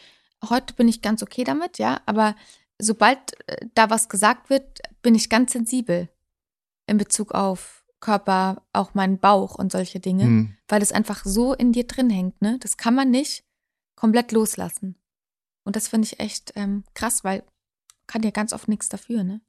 [0.49, 2.35] heute bin ich ganz okay damit, ja, aber
[2.81, 6.09] sobald äh, da was gesagt wird, bin ich ganz sensibel
[6.87, 10.57] in Bezug auf Körper, auch meinen Bauch und solche Dinge, Hm.
[10.69, 12.59] weil es einfach so in dir drin hängt, ne?
[12.61, 13.45] Das kann man nicht
[13.97, 14.97] komplett loslassen.
[15.65, 17.43] Und das finde ich echt ähm, krass, weil
[18.07, 19.41] kann ja ganz oft nichts dafür, ne?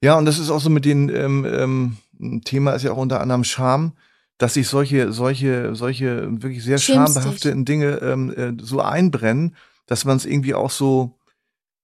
[0.00, 2.96] Ja, und das ist auch so mit den ähm, ähm, ein Thema ist ja auch
[2.96, 3.92] unter anderem Scham,
[4.38, 10.04] dass sich solche, solche, solche wirklich sehr Schämst schambehafteten Dinge ähm, äh, so einbrennen, dass
[10.04, 11.18] man es irgendwie auch so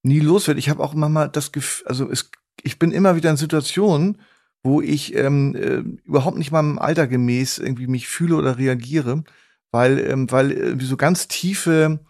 [0.02, 0.58] nie los wird.
[0.58, 2.30] Ich habe auch manchmal das Gefühl, also es,
[2.62, 4.18] ich bin immer wieder in Situationen,
[4.62, 9.25] wo ich ähm, äh, überhaupt nicht meinem Alter gemäß irgendwie mich fühle oder reagiere,
[9.70, 12.01] weil, ähm, weil irgendwie so ganz tiefe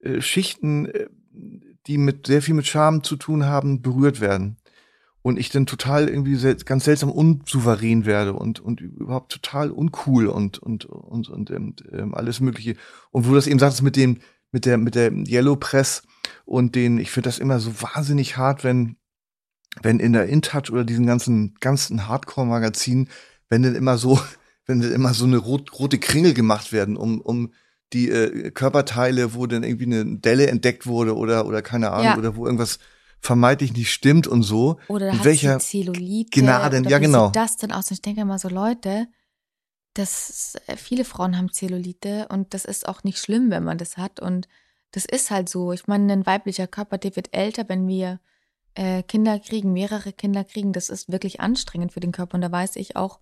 [0.00, 1.06] äh, Schichten, äh,
[1.86, 4.56] die mit sehr viel mit Scham zu tun haben, berührt werden.
[5.22, 10.26] Und ich dann total irgendwie sel ganz seltsam unsouverän werde und und überhaupt total uncool
[10.26, 12.74] und und und und ähm, ähm, alles mögliche.
[13.12, 14.18] Und wo du das eben sagst mit dem
[14.50, 16.02] mit der mit der Yellow Press
[16.44, 18.96] und den ich finde das immer so wahnsinnig hart wenn
[19.80, 23.08] wenn in der InTouch oder diesen ganzen ganzen Hardcore Magazinen
[23.48, 24.20] wenn dann immer so
[24.66, 27.52] wenn dann immer so eine rot, rote Kringel gemacht werden um um
[27.92, 32.16] die äh, Körperteile, wo dann irgendwie eine Delle entdeckt wurde oder oder keine Ahnung Ja.
[32.16, 32.78] oder wo irgendwas
[33.20, 34.78] vermeintlich nicht stimmt und so.
[34.88, 36.40] Oder Mit hat welcher sie Zellulite?
[36.40, 37.26] Gnaden, oder ja, wie genau.
[37.26, 37.90] sieht das denn aus?
[37.90, 39.06] Und ich denke immer so, Leute,
[39.94, 43.96] das äh, viele Frauen haben Zellulite und das ist auch nicht schlimm, wenn man das
[43.96, 44.20] hat.
[44.20, 44.48] Und
[44.90, 45.72] das ist halt so.
[45.72, 48.18] Ich meine, ein weiblicher Körper, der wird älter, wenn wir
[48.74, 50.72] äh, Kinder kriegen, mehrere Kinder kriegen.
[50.72, 52.34] Das ist wirklich anstrengend für den Körper.
[52.34, 53.20] Und da weiß ich auch,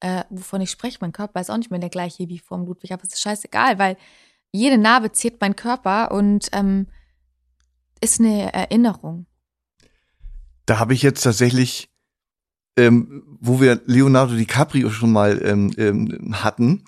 [0.00, 0.98] äh, wovon ich spreche.
[1.00, 3.20] Mein Körper ist auch nicht mehr der gleiche wie vor dem Ludwig, aber es ist
[3.20, 3.96] scheißegal, weil
[4.52, 6.86] jede Narbe ziert mein Körper und ähm,
[8.00, 9.26] ist eine Erinnerung.
[10.66, 11.90] Da habe ich jetzt tatsächlich,
[12.76, 16.84] ähm, wo wir Leonardo DiCaprio schon mal ähm, ähm, hatten,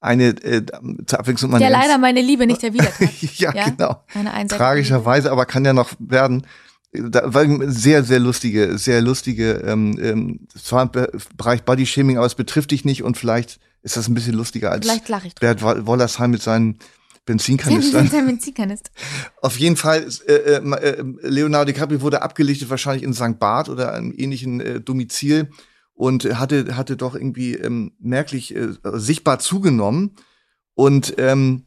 [0.00, 0.64] eine äh,
[1.06, 3.22] zur Abwechslung Der meine leider meine Liebe nicht erwidert hat.
[3.38, 3.68] ja, Ja?
[3.68, 4.04] genau.
[4.48, 6.46] Tragischerweise, aber kann ja noch werden.
[6.92, 12.26] Da war sehr, sehr lustige, sehr lustige, ähm, ähm, zwar im Bereich Body Shaming, aber
[12.26, 15.34] es betrifft dich nicht und vielleicht ist das ein bisschen lustiger als Vielleicht lache ich.
[15.36, 16.78] Bert Wollersheim mit seinen
[17.24, 18.08] Benzinkanistern.
[18.26, 18.90] Benzinkanister.
[19.42, 23.38] Auf jeden Fall, äh, äh, Leonardo DiCaprio wurde abgelichtet, wahrscheinlich in St.
[23.38, 25.50] Barth oder einem ähnlichen äh, Domizil
[25.94, 30.16] und hatte, hatte doch irgendwie ähm, merklich äh, sichtbar zugenommen.
[30.74, 31.66] Und, ähm,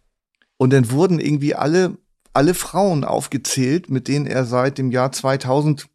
[0.57, 1.97] und dann wurden irgendwie alle,
[2.33, 5.87] alle Frauen aufgezählt, mit denen er seit dem Jahr 2000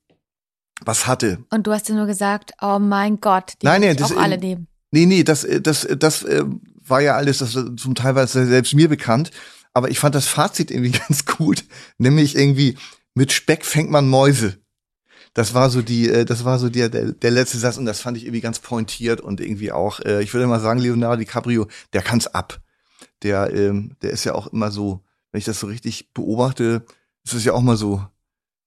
[0.85, 1.39] was hatte.
[1.51, 4.39] Und du hast dir nur gesagt, oh mein Gott, die Nein, ich das- auch alle
[4.39, 4.69] nehmen.
[4.91, 6.45] Nee, nee, das, äh, das, äh, das äh,
[6.87, 9.31] war ja alles, das zum Teil war es selbst mir bekannt.
[9.75, 11.65] Aber ich fand das Fazit irgendwie ganz gut,
[11.99, 12.79] nämlich irgendwie
[13.15, 14.57] mit Speck fängt man Mäuse.
[15.35, 18.17] Das war so die, das war so der, der, der letzte Satz und das fand
[18.17, 22.27] ich irgendwie ganz pointiert und irgendwie auch, ich würde mal sagen, Leonardo DiCaprio, der kann's
[22.29, 22.61] ab.
[23.23, 26.85] Der, ähm, der ist ja auch immer so, wenn ich das so richtig beobachte,
[27.25, 28.05] ist es ja auch mal so,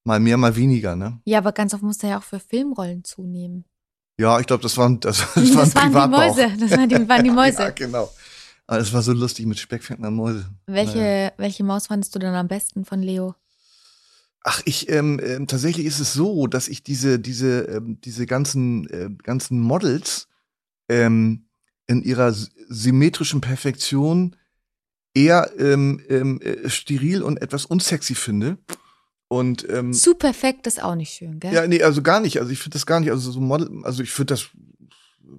[0.04, 1.20] mal mehr, mal weniger, ne?
[1.26, 3.66] Ja, aber ganz oft musste er ja auch für Filmrollen zunehmen.
[4.20, 6.18] Ja, ich glaube, das waren, das, das, Das, waren die.
[6.18, 6.58] Mäuse.
[6.60, 7.64] Das waren die, waren die Mäuse.
[7.64, 8.10] Ja, genau.
[8.68, 10.50] Aber das war so lustig, mit Speck fängt man Mäuse.
[10.66, 11.32] Welche, Naja.
[11.38, 13.36] welche Maus fandest du denn am besten von Leo?
[14.44, 18.90] Ach, ich, ähm, ähm, tatsächlich ist es so, dass ich diese, diese, ähm, diese ganzen,
[18.90, 20.28] äh, ganzen Models
[20.90, 21.48] ähm,
[21.88, 24.36] in ihrer symmetrischen Perfektion
[25.14, 28.58] eher ähm, ähm, äh, steril und etwas unsexy finde.
[29.28, 31.54] Und ähm, Zu perfekt ist auch nicht schön, gell?
[31.54, 32.40] ja, nee, also gar nicht.
[32.40, 33.12] Also ich finde das gar nicht.
[33.12, 34.50] Also so Model, also ich finde das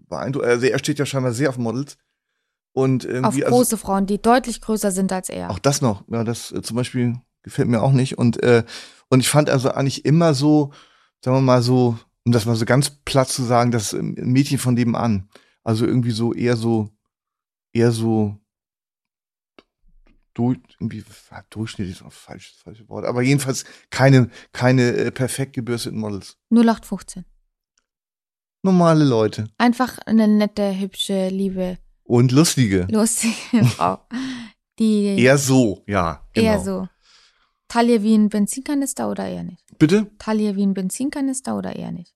[0.09, 0.51] beeindruckend.
[0.51, 1.99] Also er steht ja scheinbar sehr auf Models.
[2.75, 5.51] Und Auf irgendwie, also, große Frauen, die deutlich größer sind als er.
[5.51, 8.17] Auch das noch, ja, das äh, zum Beispiel gefällt mir auch nicht.
[8.17, 8.65] Und, äh,
[9.11, 10.73] und ich fand also eigentlich immer so,
[11.23, 14.59] sagen wir mal so, um das mal so ganz platt zu sagen, das ähm, Mädchen
[14.59, 15.29] von nebenan.
[15.65, 16.89] Also irgendwie so eher so,
[17.75, 18.39] eher so
[20.35, 25.55] durch, irgendwie ja, durchschnittlich ist auch falsch, falsche Wort, aber jedenfalls keine, keine äh, perfekt
[25.55, 26.37] gebürsteten Models.
[26.51, 27.25] 0815.
[28.65, 32.87] Normale Leute Einfach eine nette, hübsche, liebe, und lustige.
[32.91, 33.99] lustige Frau.
[34.79, 36.27] Die Eher so, ja.
[36.33, 36.47] Genau.
[36.47, 36.89] eher so.
[37.69, 39.65] Taille wie ein Benzinkanister oder eher nicht?
[39.79, 40.11] Bitte?
[40.19, 42.15] Taille wie ein Benzinkanister oder eher nicht?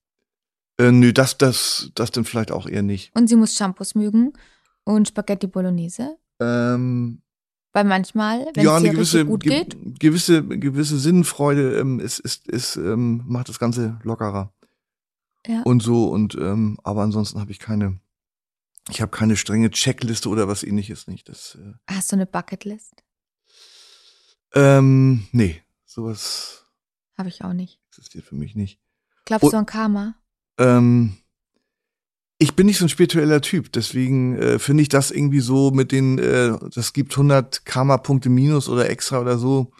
[0.79, 3.11] Äh, nö, das, das, das dann vielleicht auch eher nicht.
[3.15, 4.35] Und sie muss Shampoos mögen
[4.85, 6.19] und Spaghetti Bolognese.
[6.41, 7.23] Ähm,
[7.77, 12.21] Weil manchmal, wenn ja, es ihr gewisse, gut ge geht, gewisse, gewisse Sinnfreude ähm, ist,
[12.21, 14.51] ist, ist, ähm, macht das Ganze lockerer.
[15.47, 15.61] Ja.
[15.61, 18.01] Und so, und ähm, aber ansonsten habe ich keine,
[18.89, 21.29] ich habe keine strenge Checkliste oder was ähnliches nicht.
[21.29, 23.05] Das, äh, hast du eine Bucketlist?
[24.55, 26.65] ähm, nee, sowas
[27.19, 27.79] Habe ich auch nicht.
[27.91, 28.81] existiert für mich nicht.
[29.27, 30.15] Glaubst Und- du an Karma?
[30.57, 31.19] Ähm,
[32.39, 35.91] ich bin nicht so ein spiritueller Typ, deswegen äh, finde ich das irgendwie so mit
[35.91, 39.73] den, äh, das gibt 100 Karma-Punkte minus oder extra oder so,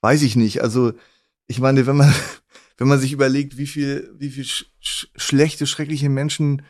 [0.00, 0.62] weiß ich nicht.
[0.62, 0.92] Also
[1.46, 2.12] ich meine, wenn man
[2.78, 6.62] wenn man sich überlegt, wie viel wie viel sch sch schlechte, schreckliche Menschen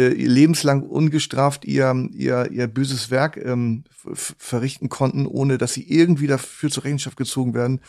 [0.00, 6.26] äh, lebenslang ungestraft ihr ihr ihr böses Werk ähm, verrichten konnten, ohne dass sie irgendwie
[6.26, 7.80] dafür zur Rechenschaft gezogen werden,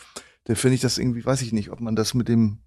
[0.44, 2.58] dann finde ich das irgendwie, weiß ich nicht, ob man das mit dem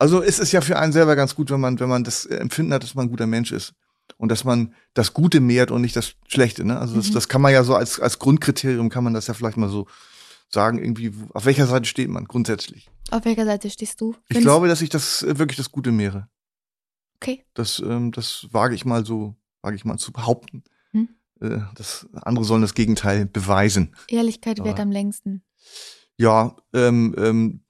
[0.00, 2.72] also es ist ja für einen selber ganz gut, wenn man, wenn man das Empfinden
[2.72, 3.74] hat, dass man ein guter Mensch ist.
[4.16, 6.64] Und dass man das Gute mehrt und nicht das Schlechte.
[6.64, 6.78] Ne?
[6.78, 7.14] Also das, Mhm.
[7.14, 9.86] das kann man ja so als, als Grundkriterium, kann man das ja vielleicht mal so
[10.48, 12.90] sagen, irgendwie, auf welcher Seite steht man grundsätzlich.
[13.12, 14.14] Auf welcher Seite stehst du?
[14.28, 16.28] Ich glaube, dass ich das äh, wirklich das Gute mehre.
[17.16, 17.44] Okay.
[17.54, 20.64] Das, ähm, das wage ich mal so, wage ich mal zu behaupten.
[20.90, 21.08] Hm.
[21.40, 23.94] Äh, das, andere sollen das Gegenteil beweisen.
[24.08, 25.44] Ehrlichkeit währt Aber- am längsten.
[26.16, 27.64] Ja, ähm, ähm,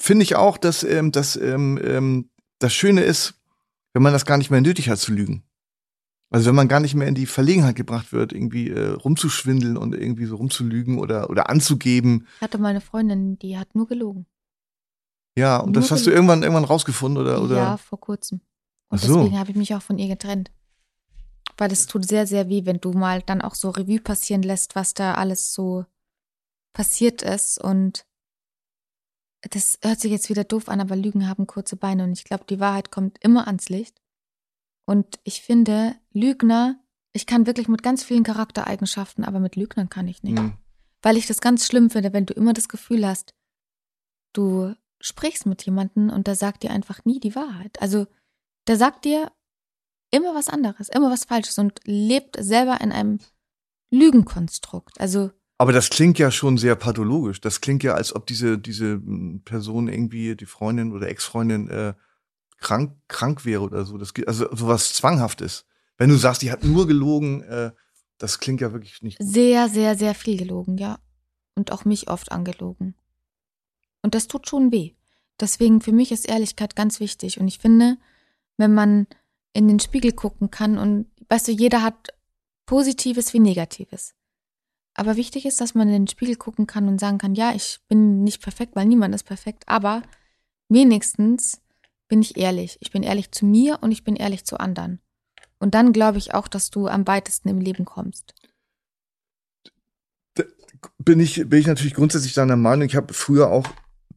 [0.00, 3.34] finde ich auch, dass, ähm, dass ähm, ähm, das Schöne ist,
[3.92, 5.42] wenn man das gar nicht mehr nötig hat zu lügen.
[6.30, 9.94] Also wenn man gar nicht mehr in die Verlegenheit gebracht wird, irgendwie äh, rumzuschwindeln und
[9.94, 12.26] irgendwie so rumzulügen oder oder anzugeben.
[12.36, 14.26] Ich hatte mal eine Freundin, die hat nur gelogen.
[15.36, 18.40] Ja, und Nur das hast du irgendwann irgendwann rausgefunden oder oder Ja, vor kurzem.
[18.90, 19.16] Und Ach so.
[19.16, 20.50] deswegen habe ich mich auch von ihr getrennt.
[21.56, 24.76] Weil es tut sehr, sehr weh, wenn du mal dann auch so Revue passieren lässt,
[24.76, 25.84] was da alles so
[26.72, 27.60] passiert ist.
[27.62, 28.06] Und
[29.42, 32.04] das hört sich jetzt wieder doof an, aber Lügen haben kurze Beine.
[32.04, 34.00] Und ich glaube, die Wahrheit kommt immer ans Licht.
[34.86, 36.78] Und ich finde, Lügner,
[37.12, 40.38] ich kann wirklich mit ganz vielen Charaktereigenschaften, aber mit Lügnern kann ich nicht.
[40.38, 40.58] Hm.
[41.02, 43.34] Weil ich das ganz schlimm finde, wenn du immer das Gefühl hast,
[44.32, 47.80] du sprichst mit jemandem und der sagt dir einfach nie die Wahrheit.
[47.80, 48.06] Also
[48.66, 49.32] der sagt dir
[50.10, 53.20] immer was anderes, immer was Falsches und lebt selber in einem
[53.90, 55.00] Lügenkonstrukt.
[55.00, 55.30] Also
[55.60, 57.38] Aber das klingt ja schon sehr pathologisch.
[57.42, 61.92] Das klingt ja, als ob diese, diese mm, Person irgendwie, die Freundin oder Ex-Freundin, äh,
[62.56, 63.98] krank, krank wäre oder so.
[63.98, 65.66] Das, also sowas Zwanghaftes.
[65.98, 67.72] Wenn du sagst, die hat nur gelogen, äh,
[68.16, 69.28] das klingt ja wirklich nicht gut.
[69.28, 70.98] sehr, sehr, sehr viel gelogen, ja.
[71.54, 72.94] Und auch mich oft angelogen.
[74.00, 74.94] Und das tut schon weh.
[75.38, 77.38] Deswegen für mich ist Ehrlichkeit ganz wichtig.
[77.38, 77.98] Und ich finde,
[78.56, 79.06] wenn man
[79.52, 82.14] in den Spiegel gucken kann und weißt du, jeder hat
[82.64, 84.14] Positives wie Negatives.
[84.94, 87.80] Aber wichtig ist, dass man in den Spiegel gucken kann und sagen kann, ja, ich
[87.88, 90.02] bin nicht perfekt, weil niemand ist perfekt, aber
[90.68, 91.60] wenigstens
[92.08, 92.76] bin ich ehrlich.
[92.80, 95.00] Ich bin ehrlich zu mir und ich bin ehrlich zu anderen.
[95.58, 98.34] Und dann glaube ich auch, dass du am weitesten im Leben kommst.
[100.98, 102.86] Bin ich, bin ich natürlich grundsätzlich deiner Meinung.
[102.86, 103.68] Ich habe früher auch,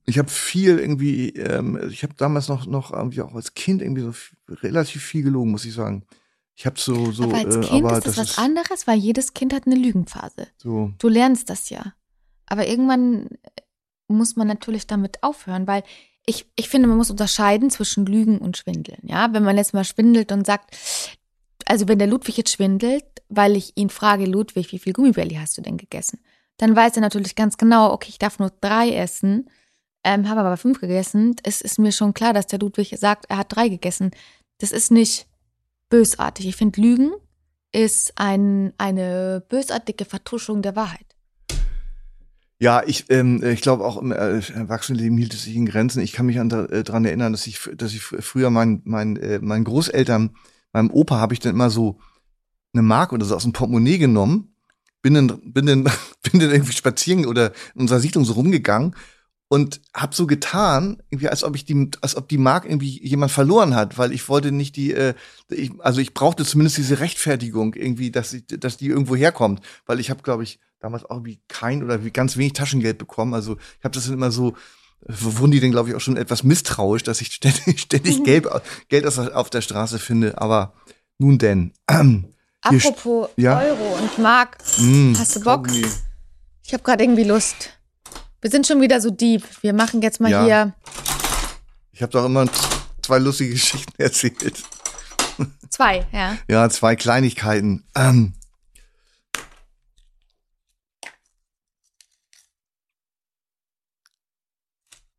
[0.05, 4.01] ich habe viel irgendwie, ähm, ich habe damals noch, noch irgendwie auch als Kind irgendwie
[4.01, 4.13] so
[4.49, 6.05] relativ viel gelogen, muss ich sagen.
[6.55, 7.23] Ich habe so, so.
[7.23, 10.47] aber als äh, Kind aber ist das, was anderes, weil jedes Kind hat eine Lügenphase.
[10.57, 10.91] So.
[10.99, 11.93] Du lernst das ja.
[12.45, 13.29] Aber irgendwann
[14.07, 15.83] muss man natürlich damit aufhören, weil
[16.25, 18.99] ich, ich finde, man muss unterscheiden zwischen Lügen und Schwindeln.
[19.03, 20.75] Ja, wenn man jetzt mal schwindelt und sagt,
[21.65, 25.57] also wenn der Ludwig jetzt schwindelt, weil ich ihn frage, Ludwig, wie viel Gummibärli hast
[25.57, 26.19] du denn gegessen?
[26.57, 29.49] Dann weiß er natürlich ganz genau, okay, ich darf nur drei essen,
[30.03, 31.35] ähm, habe aber fünf gegessen.
[31.43, 34.11] Es ist mir schon klar, dass der Ludwig sagt, er hat drei gegessen.
[34.59, 35.27] Das ist nicht
[35.93, 36.47] bösartig.
[36.47, 37.11] Ich finde, Lügen
[37.71, 41.05] ist ein, eine bösartige Vertuschung der Wahrheit.
[42.57, 46.01] Ja, ich, ähm, ich glaube auch im äh, Erwachsenenleben hielt es sich in Grenzen.
[46.01, 49.65] Ich kann mich äh, daran erinnern, dass ich, dass ich früher mein, mein, äh, meinen
[49.65, 50.35] Großeltern,
[50.71, 51.99] meinem Opa habe ich dann immer so
[52.73, 54.55] eine Mark oder so aus dem Portemonnaie genommen,
[55.03, 55.65] bin dann, bin
[56.23, 58.95] bin dann irgendwie spazieren oder in unserer Siedlung so rumgegangen
[59.53, 63.31] und hab so getan, irgendwie als ob ich die, als ob die Mark irgendwie jemand
[63.31, 65.13] verloren hat, weil ich wollte nicht die, äh,
[65.49, 69.99] ich, also ich brauchte zumindest diese Rechtfertigung irgendwie, dass ich, dass die irgendwo herkommt, weil
[69.99, 73.35] ich habe, glaube ich, damals auch wie kein oder wie ganz wenig Taschengeld bekommen.
[73.35, 74.55] Also ich habe das dann immer so,
[75.07, 78.23] wurden die denn, glaube ich, auch schon etwas misstrauisch, dass ich ständig, ständig Mhm.
[78.23, 78.47] Geld,
[78.89, 80.41] Geld auf der Straße finde.
[80.41, 80.73] Aber
[81.19, 81.73] nun denn.
[82.61, 83.59] Apropos ja.
[83.59, 85.67] Euro und Mark, Mm, Hast du Bock?
[85.67, 85.85] Kaugummi.
[86.65, 87.69] ich habe gerade irgendwie Lust.
[88.43, 89.43] Wir sind schon wieder so deep.
[89.61, 90.43] Wir machen jetzt mal Ja.
[90.43, 90.73] hier
[91.93, 92.45] Ich habe doch immer
[93.01, 94.61] zwei lustige Geschichten erzählt.
[95.69, 96.37] zwei, ja.
[96.49, 97.85] Ja, zwei Kleinigkeiten.
[97.95, 98.33] Ähm.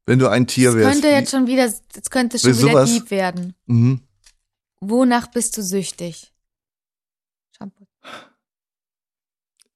[0.07, 0.93] Wenn du ein Tier Das wärst.
[0.93, 2.91] könnte jetzt schon wieder, das könnte schon wieder sowas?
[2.91, 3.55] deep werden.
[3.67, 4.01] mhm.
[4.81, 6.31] Wonach bist du süchtig?
[7.57, 7.87] Shampoo.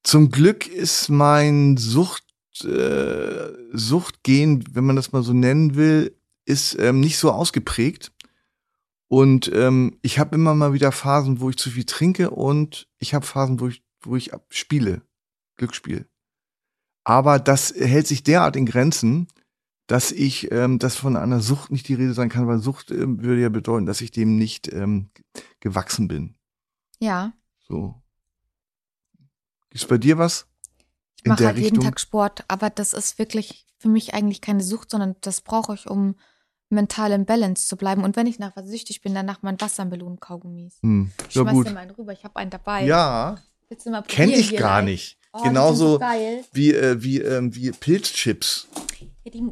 [0.03, 2.24] Zum Glück ist mein Sucht,
[2.64, 8.12] äh, Suchtgen, wenn man das mal so nennen will, ist ähm, nicht so ausgeprägt.
[9.09, 13.14] Und ähm, ich habe immer mal wieder Phasen, wo ich zu viel trinke und ich
[13.14, 15.03] habe Phasen, wo ich, wo ich spiele.
[15.57, 16.07] Glücksspiel.
[17.05, 19.28] Aber das hält sich derart in Grenzen,
[19.86, 23.22] dass ich, ähm, dass von einer Sucht nicht die Rede sein kann, weil Sucht ähm,
[23.22, 25.09] würde ja bedeuten, dass ich dem nicht ähm,
[25.61, 26.34] gewachsen bin.
[27.01, 27.32] Ja,
[27.68, 27.94] So.
[29.70, 30.47] Ist bei dir was?
[31.29, 31.85] Ich In mache halt jeden Richtung?
[31.85, 35.89] Tag Sport, aber das ist wirklich für mich eigentlich keine Sucht, sondern das brauche ich,
[35.89, 36.16] um
[36.70, 38.05] mental im Balance zu bleiben.
[38.05, 40.79] Und wenn ich nach was süchtig bin, dann nach meinen Wassermelonen-Kaugummis.
[40.83, 41.11] Hm.
[41.29, 41.66] Ich Ja, schmeiß gut.
[41.66, 42.85] dir mal einen rüber, ich habe einen dabei.
[42.85, 44.87] Ja, Willst du mal kenne ich gar rein?
[44.87, 45.18] nicht.
[45.33, 46.01] Oh, Genauso so
[46.53, 48.66] wie, äh, wie, ähm, wie Pilzchips.
[49.24, 49.47] Ja, die,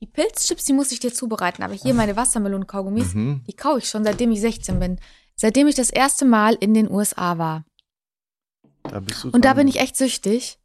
[0.00, 3.44] die Pilzchips, die muss ich dir zubereiten, aber hier meine Wassermelonen-Kaugummis, Mhm.
[3.46, 5.00] die kaue ich schon, seitdem ich 16 bin.
[5.36, 7.64] Seitdem ich das erste Mal in den USA war.
[8.84, 9.00] Da
[9.32, 10.58] Und da bin ich echt süchtig.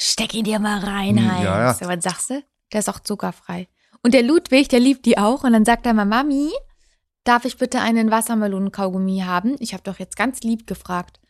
[0.00, 1.44] Steck ihn dir mal rein, Hm, Heinz.
[1.44, 1.88] ja, ja.
[1.88, 2.42] Was sagst du?
[2.72, 3.68] Der ist auch zuckerfrei.
[4.02, 5.44] Und der Ludwig, der liebt die auch.
[5.44, 6.50] Und dann sagt er mal, Mami,
[7.24, 9.56] darf ich bitte einen Wassermelonen-Kaugummi haben?
[9.60, 11.20] Ich habe doch jetzt ganz lieb gefragt.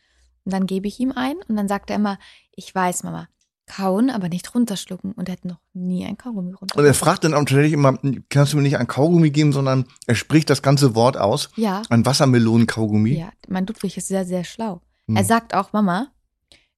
[0.43, 2.19] Und dann gebe ich ihm einen und dann sagt er immer,
[2.55, 3.27] ich weiß, Mama,
[3.65, 5.13] kauen, aber nicht runterschlucken.
[5.13, 6.87] Und er hat noch nie ein Kaugummi Und runtergeschluckt.
[6.87, 7.97] er fragt dann auch tatsächlich immer,
[8.29, 11.49] kannst du mir nicht ein Kaugummi geben, sondern er spricht das ganze Wort aus.
[11.55, 13.17] Ja, Ein Wassermelonen-Kaugummi.
[13.17, 14.81] ja, mein Ludwig ist sehr, sehr schlau.
[15.07, 15.15] Hm.
[15.15, 16.07] Er sagt auch, Mama,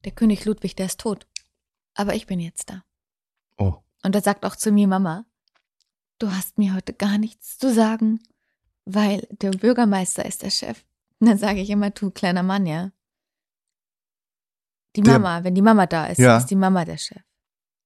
[0.05, 1.27] der König Ludwig, der ist tot.
[1.97, 2.83] Aber ich bin jetzt da.
[3.57, 3.75] Oh.
[4.03, 5.25] Und er sagt auch zu mir, Mama,
[6.19, 8.19] du hast mir heute gar nichts zu sagen,
[8.85, 10.85] weil der Bürgermeister ist der Chef.
[11.19, 12.91] Und dann sage ich immer, du kleiner Mann, ja.
[14.95, 16.37] Die Der- Mama, wenn die Mama da ist, Ja.
[16.37, 17.21] ist die Mama der Chef.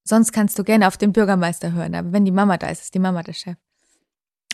[0.04, 2.94] Sonst kannst du gerne auf den Bürgermeister hören, aber wenn die Mama da ist, ist
[2.94, 3.56] die Mama der Chef.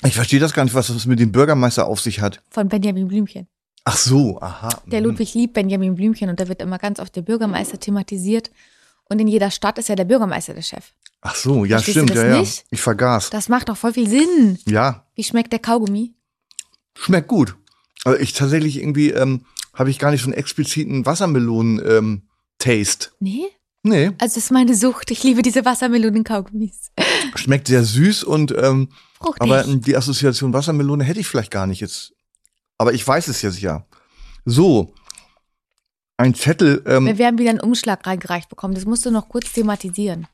[0.04, 2.44] Ich verstehe das gar nicht, was das mit dem Bürgermeister auf sich hat.
[2.50, 3.48] Von Benjamin Blümchen.
[3.84, 4.70] Ach so, aha.
[4.86, 5.08] Der Mhm.
[5.08, 8.52] Ludwig liebt Benjamin Blümchen und da wird immer ganz oft der Bürgermeister thematisiert.
[9.10, 10.92] Und in jeder Stadt ist ja der Bürgermeister der Chef.
[11.22, 12.40] Ach so, ja, Verstehst stimmt, ja, ja.
[12.40, 12.66] nicht?
[12.70, 13.30] Ich vergaß.
[13.32, 14.60] Das macht doch voll viel Sinn.
[14.66, 16.14] Ja, Wie schmeckt der Kaugummi?
[16.96, 17.56] schmeckt gut.
[18.06, 23.10] Aber ich tatsächlich irgendwie, ähm, habe ich gar nicht so einen expliziten Wassermelonen-Taste.
[23.20, 23.46] Nee?
[23.84, 25.12] nee, Also das ist meine Sucht.
[25.12, 26.92] Ich liebe diese Wassermelonen-Kaugummis.
[27.36, 28.90] schmeckt sehr süß und ähm,
[29.20, 29.42] Fruchtig.
[29.42, 32.14] Aber ähm, die Assoziation Wassermelone hätte ich vielleicht gar nicht jetzt.
[32.78, 33.86] Aber ich weiß es jetzt ja.
[34.46, 34.94] So.
[36.18, 38.74] Ein Zettel, ähm, Wir werden wieder einen Umschlag reingereicht bekommen.
[38.74, 40.28] Das musst du noch kurz thematisieren.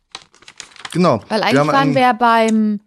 [0.91, 1.21] genau.
[1.27, 2.79] Weil eigentlich haben waren wir ja beim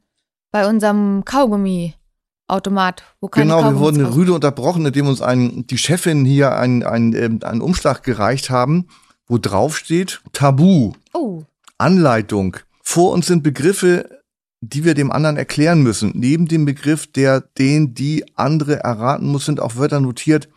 [0.51, 5.67] Bei unserem Kaugummi-Automat, wo keine Genau, wir Kaugummis wurden raus- rüde unterbrochen, indem uns ein,
[5.67, 8.87] die Chefin hier einen, einen, ähm, einen Umschlag gereicht haben,
[9.27, 11.43] wo drauf steht Tabu, Oh,
[11.79, 12.57] Anleitung.
[12.83, 14.09] Vor uns sind Begriffe,
[14.63, 16.13] die wir dem anderen erklären müssen.
[16.15, 20.49] Neben dem Begriff, der den die andere erraten muss, sind auch Wörter notiert,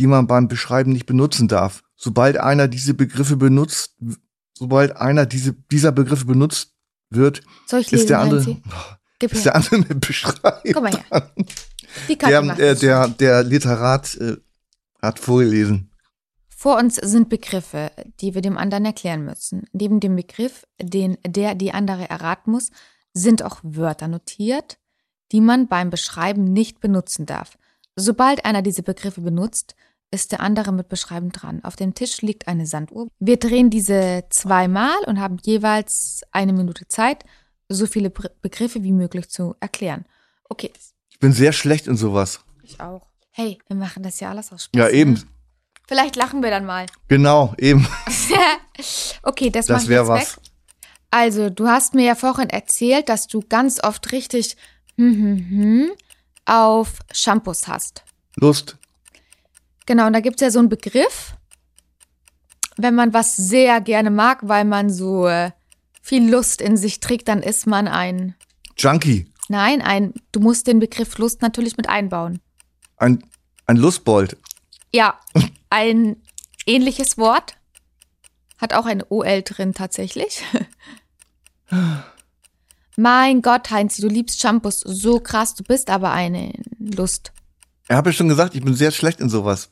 [0.00, 1.82] die man beim Beschreiben nicht benutzen darf.
[1.94, 3.98] Sobald einer diese Begriffe benutzt,
[4.54, 6.72] sobald einer diese, dieser Begriffe benutzt
[7.10, 8.56] wird, lesen, ist der andere,
[9.20, 10.72] ist der andere mit Beschreiben.
[10.72, 11.32] Komm mal her.
[12.08, 14.38] Die Der, äh, der, der Literat äh,
[15.02, 15.90] hat vorgelesen.
[16.48, 17.90] Vor uns sind Begriffe,
[18.22, 19.64] die wir dem anderen erklären müssen.
[19.72, 22.70] Neben dem Begriff, den der die andere erraten muss,
[23.12, 24.78] sind auch Wörter notiert,
[25.30, 27.58] die man beim Beschreiben nicht benutzen darf.
[27.96, 29.74] Sobald einer diese Begriffe benutzt,
[30.10, 31.60] ist der andere mit Beschreiben dran.
[31.64, 33.08] Auf dem Tisch liegt eine Sanduhr.
[33.20, 37.24] Wir drehen diese zweimal und haben jeweils eine Minute Zeit,
[37.68, 40.04] so viele Begriffe wie möglich zu erklären.
[40.48, 40.72] Okay,
[41.10, 42.40] Ich bin sehr schlecht in sowas.
[42.64, 43.06] ich auch.
[43.30, 44.78] Hey, wir machen das ja alles aus Spaß.
[44.78, 45.12] Ja, eben.
[45.14, 45.22] Ne?
[45.86, 46.86] Vielleicht lachen wir dann mal.
[47.08, 47.86] Genau, eben.
[49.22, 50.36] okay, das, Das mach ich wär jetzt was.
[50.36, 50.42] weg.
[51.12, 54.56] Also, du hast mir ja vorhin erzählt, dass du ganz oft richtig
[54.96, 55.90] hm, hm, hm,
[56.44, 58.04] auf Shampoos hast.
[58.36, 58.76] Lust.
[59.90, 61.34] Genau, und da gibt's ja so einen Begriff,
[62.76, 65.50] wenn man was sehr gerne mag, weil man so äh,
[66.00, 68.36] viel Lust in sich trägt, dann ist man ein,
[68.78, 69.26] Junkie.
[69.48, 72.38] nein, ein, du musst den Begriff Lust natürlich mit einbauen.
[72.98, 73.24] Ein,
[73.66, 74.36] ein Lustbold.
[74.92, 75.18] Ja,
[75.70, 76.22] ein
[76.66, 77.56] ähnliches Wort.
[78.58, 80.44] Hat auch ein OL drin tatsächlich.
[82.96, 87.32] mein Gott, Heinz, du liebst Shampoos so krass, du bist aber eine Lust.
[87.88, 89.70] Ich habe ja schon gesagt, ich bin sehr schlecht in sowas.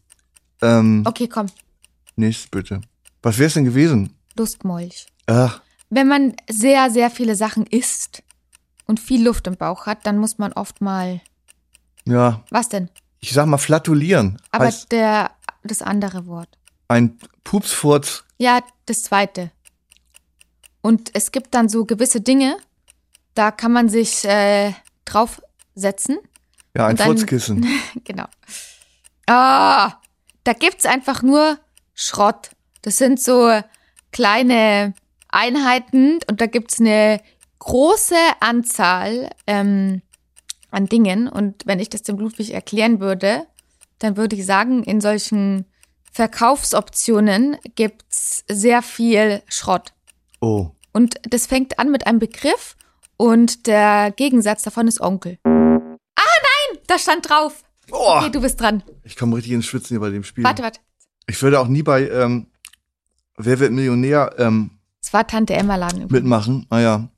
[0.62, 1.46] Ähm, Okay, komm,
[2.16, 2.80] nichts bitte.
[3.22, 4.14] Was wär's denn gewesen?
[4.36, 5.06] Lustmolch.
[5.26, 8.22] Ach, Wenn man sehr, sehr viele Sachen isst
[8.86, 11.20] und viel Luft im Bauch hat, dann muss man oft mal.
[12.04, 12.42] ja.
[12.50, 12.88] Was denn?
[13.20, 14.40] Ich sag mal flatulieren.
[14.52, 15.32] Aber heißt der,
[15.64, 16.48] das andere Wort.
[16.88, 18.24] ein Pupsfurz.
[18.38, 19.50] Ja, das zweite.
[20.82, 22.56] Und es gibt dann so gewisse Dinge,
[23.34, 24.72] da kann man sich äh,
[25.04, 26.18] draufsetzen.
[26.76, 27.66] Ja, ein dann- Furzkissen.
[28.04, 28.26] genau.
[29.26, 29.94] Ah,
[30.48, 31.58] da gibt's einfach nur
[31.92, 32.52] Schrott.
[32.80, 33.60] Das sind so
[34.12, 34.94] kleine
[35.28, 37.20] Einheiten und da gibt's eine
[37.58, 40.00] große Anzahl ähm,
[40.70, 41.28] an Dingen.
[41.28, 43.46] Und wenn ich das dem Ludwig erklären würde,
[43.98, 45.66] dann würde ich sagen, in solchen
[46.12, 49.92] Verkaufsoptionen gibt's sehr viel Schrott.
[50.40, 50.70] Oh.
[50.94, 52.74] Und das fängt an mit einem Begriff
[53.18, 55.36] und der Gegensatz davon ist Onkel.
[55.44, 55.50] Ah
[56.16, 57.64] nein, da stand drauf.
[57.90, 58.16] Oh.
[58.18, 58.82] Okay, du bist dran.
[59.02, 60.44] Ich komme richtig ins Schwitzen hier bei dem Spiel.
[60.44, 60.80] Warte, warte.
[61.26, 62.46] Ich würde auch nie bei ähm,
[63.36, 64.70] Wer wird Millionär ähm,
[65.02, 66.02] Es war Tante Emma Laden.
[66.02, 66.12] übrigens.
[66.12, 66.66] mitmachen.
[66.70, 67.08] Naja,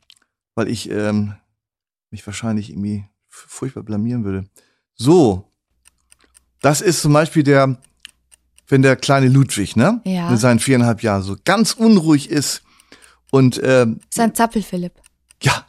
[0.54, 1.34] weil ich ähm,
[2.10, 4.48] mich wahrscheinlich irgendwie furchtbar blamieren würde.
[4.94, 5.50] So,
[6.60, 7.80] das ist zum Beispiel der,
[8.68, 10.02] wenn der kleine Ludwig, ne?
[10.04, 10.28] Ja.
[10.30, 12.62] Mit seinen viereinhalb Jahren so ganz unruhig ist
[13.30, 14.92] und ähm, ist ein Zappel-Philipp.
[15.42, 15.64] ja,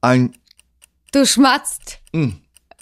[0.00, 0.36] ein,
[1.12, 2.00] Du schmatzt.
[2.12, 2.32] mh,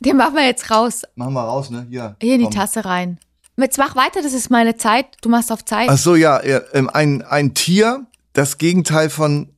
[0.03, 1.03] Den machen wir jetzt raus.
[1.15, 1.87] machen wir raus, ne?
[1.89, 2.17] Hier.
[2.21, 2.55] Hier in die komm.
[2.55, 3.19] Tasse rein.
[3.57, 5.07] Jetzt mach weiter, das ist meine Zeit.
[5.21, 5.89] Du machst auf Zeit.
[5.89, 9.51] Ach so, ja, ja ähm, ein, ein Tier, das Gegenteil von,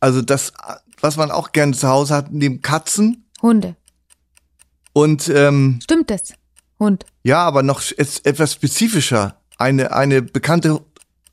[0.00, 0.52] also das,
[1.00, 3.76] was man auch gerne zu Hause hat, neben Katzen Hunde.
[4.92, 6.32] und ähm, Stimmt es?
[6.78, 7.04] Hund.
[7.24, 10.80] ja, aber noch etwas spezifischer, eine, eine bekannte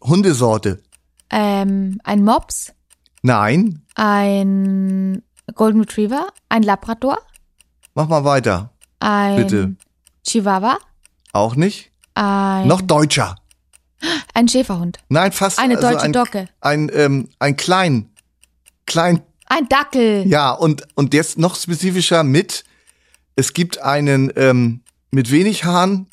[0.02, 0.82] Hundesorte.
[1.30, 2.74] Ähm, ein Mops.
[3.22, 5.22] Nein, Ein
[5.56, 6.28] Golden Retriever.
[6.50, 7.20] Ein Labrador.
[7.96, 8.72] Mach mal weiter.
[9.00, 9.76] Ein Bitte.
[10.26, 10.78] Chihuahua.
[11.34, 11.92] Auch nicht?
[12.16, 13.36] Ein, Noch deutscher.
[14.34, 15.00] ein Schäferhund.
[15.10, 15.60] Nein, fast.
[15.60, 16.48] Eine also deutsche ein, Docke.
[16.62, 18.10] Ein, ähm, ein klein,
[18.86, 20.28] klein, Ein Dackel.
[20.28, 22.64] ja, und, und jetzt noch spezifischer mit,
[23.36, 24.82] es gibt einen, ähm,
[25.12, 26.08] mit wenig Haaren,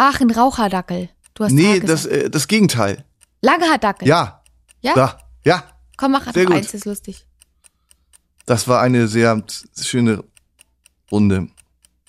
[0.00, 1.08] Ach, ein Raucherdackel.
[1.34, 3.04] Du hast nee, das, äh, das Gegenteil.
[3.42, 4.06] Langhaardackel.
[4.06, 4.42] Ja.
[4.80, 4.94] Ja?
[4.94, 5.64] Ja, ja,
[5.96, 6.52] Komm, mach gut.
[6.52, 7.26] eins, ist lustig.
[8.46, 9.42] das war eine sehr
[9.80, 10.22] schöne
[11.10, 11.48] Runde.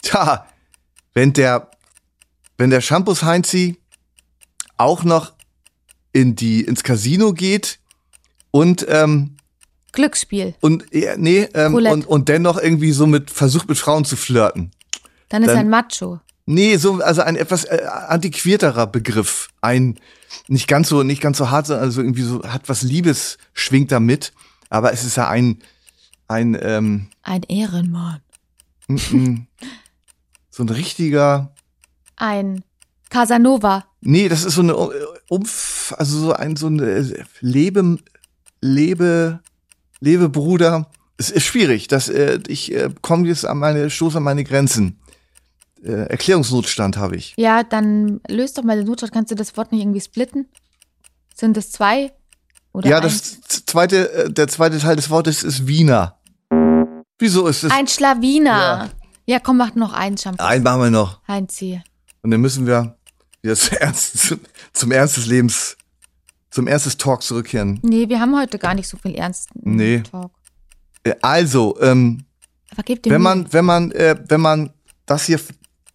[0.01, 0.45] Tja,
[1.13, 1.69] wenn der,
[2.57, 3.77] wenn der Shampoos Heinzi
[4.77, 5.33] auch noch
[6.13, 7.79] in die, ins Casino geht
[8.51, 9.35] und, ähm,
[9.91, 10.53] Glücksspiel.
[10.61, 10.85] und,
[11.17, 14.71] nee, ähm, und, und dennoch irgendwie so mit, versucht mit Frauen zu flirten.
[15.29, 16.19] Dann ist Dann- ein Macho.
[16.45, 19.49] Nee, so, also ein etwas äh, antiquierterer Begriff.
[19.61, 19.99] Ein,
[20.47, 23.91] nicht ganz so, nicht ganz so hart, sondern also irgendwie so, hat was Liebes, schwingt
[23.91, 24.33] da mit.
[24.71, 25.59] Aber es ist ja ein,
[26.27, 28.21] ein, ähm, Ein Ehrenmann.
[28.89, 29.47] Mm, mm,
[30.49, 31.53] so ein richtiger,
[32.17, 32.63] Ein
[33.09, 33.85] Casanova.
[34.01, 37.97] nee, das ist so eine äh, Umf, also so ein, so eine äh, Lebe,
[38.61, 39.39] Lebe,
[40.01, 44.23] liebe Bruder, es ist schwierig, dass äh, ich äh, komme jetzt an meine, stoße an
[44.23, 44.99] meine Grenzen.
[45.83, 47.33] Äh, Erklärungsnotstand habe ich.
[47.37, 49.13] Ja, dann löst doch mal den Notstand.
[49.13, 50.47] Kannst du das Wort nicht irgendwie splitten?
[51.35, 52.11] Sind es zwei?
[52.73, 53.39] Oder ja, eins?
[53.47, 56.18] das zweite, äh, der zweite Teil des Wortes ist Wiener.
[57.19, 57.71] Wieso ist es?
[57.71, 58.89] Ein Schlawiner.
[59.25, 59.39] Ja.
[59.39, 60.43] komm, mach noch einen Shampoo.
[60.43, 61.19] Einen machen wir noch.
[61.27, 61.81] Heinzi.
[62.21, 62.97] Und dann müssen wir
[63.41, 64.35] wieder zum Ernst,
[64.73, 65.77] zum, Ernst des Lebens,
[66.49, 67.79] zum Ernst des Talks zurückkehren.
[67.83, 70.01] Nee, wir haben heute gar nicht so viel ernsten Nee.
[70.01, 70.31] Talk.
[71.21, 72.25] Also, ähm,
[72.71, 74.73] Aber gib dir wenn man, wenn man, äh, wenn man
[75.05, 75.39] das hier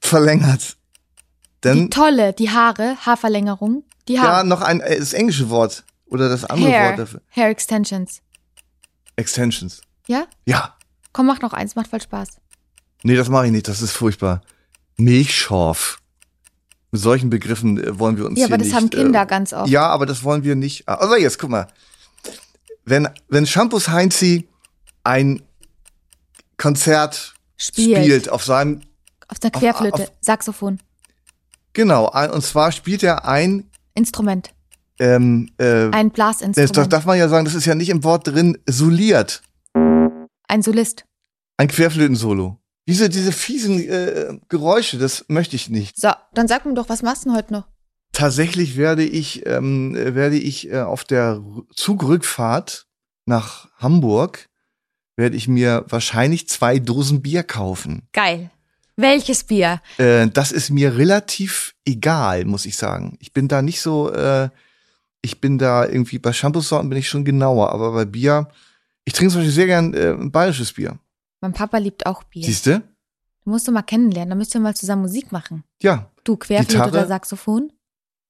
[0.00, 0.76] verlängert,
[1.62, 3.84] Die dann tolle, die Haare, Haarverlängerung.
[4.08, 4.46] Die ja Haare.
[4.46, 6.96] noch ein äh, das englische Wort oder das andere Wort Hair.
[6.96, 7.22] dafür.
[7.30, 8.20] Hair Extensions.
[9.16, 9.80] Extensions.
[10.06, 10.26] Ja?
[10.46, 10.73] Ja.
[11.14, 12.28] Komm, mach noch eins, macht voll Spaß.
[13.04, 14.42] Nee, das mache ich nicht, das ist furchtbar.
[14.98, 15.98] Milchschorf.
[16.90, 19.26] Mit solchen Begriffen äh, wollen wir uns Ja, hier aber das nicht, haben Kinder äh,
[19.26, 19.68] ganz oft.
[19.68, 20.86] Ja, aber das wollen wir nicht.
[20.88, 21.66] Ah, Also jetzt, guck mal.
[22.84, 24.46] Wenn, wenn Shampoos Heinzi
[25.04, 25.42] ein
[26.56, 27.98] Konzert Spielt.
[27.98, 28.80] spielt, auf seinem,
[29.28, 30.78] Auf der Auf- Querflöte, auf- Saxophon,
[31.72, 34.50] genau, und zwar spielt er ein, Instrument.
[34.98, 36.76] ähm, äh, Ein das Blasinstrument.
[36.76, 39.42] darf, darf man ja sagen, das ist ja nicht im Wort drin, soliert.
[40.48, 41.04] Ein Solist.
[41.56, 42.58] Ein Querflötensolo.
[42.86, 45.96] Diese, diese fiesen äh, Geräusche, das möchte ich nicht.
[45.96, 47.66] So, dann sag mir doch, was machst du denn heute noch?
[48.12, 51.42] Tatsächlich werde ich, ähm, äh, werde ich äh, auf der
[51.74, 52.86] Zugrückfahrt
[53.26, 54.48] nach Hamburg,
[55.16, 58.02] werde ich mir wahrscheinlich zwei Dosen Bier kaufen.
[58.12, 58.50] Geil.
[58.96, 59.80] Welches Bier?
[59.98, 63.16] Äh, das ist mir relativ egal, muss ich sagen.
[63.20, 64.50] Ich bin da nicht so, äh,
[65.22, 68.48] ich bin da irgendwie, bei Shampoos-Sorten bin ich schon genauer, aber bei Bier,
[69.04, 70.98] ich trinke zum Beispiel sehr gern äh, ein bayerisches Bier.
[71.40, 72.44] Mein Papa liebt auch Bier.
[72.44, 72.80] Siehst du?
[72.80, 75.64] Du musst du mal kennenlernen, dann müsst ihr mal zusammen Musik machen.
[75.82, 76.10] Ja.
[76.24, 77.70] Du, Querflöte oder Saxophon?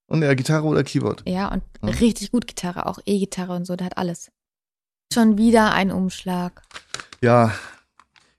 [0.07, 1.22] Und ja, Gitarre oder Keyboard.
[1.27, 1.91] Ja, und Ja.
[1.91, 4.31] richtig gut Gitarre, auch E-Gitarre und so, der hat alles.
[5.12, 6.62] Schon wieder ein Umschlag.
[7.20, 7.55] Ja,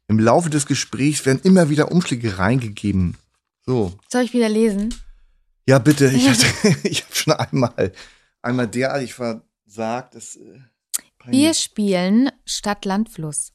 [0.07, 3.17] im Laufe des Gesprächs werden immer wieder Umschläge reingegeben.
[3.65, 3.97] So.
[4.11, 4.93] Soll ich wieder lesen?
[5.67, 6.07] Ja, bitte.
[6.11, 6.45] Ich, hatte,
[6.88, 7.93] ich habe schon einmal,
[8.41, 10.15] einmal derartig versagt.
[10.15, 10.59] Das, äh.
[11.28, 13.53] Wir spielen Stadt, Land, Fluss.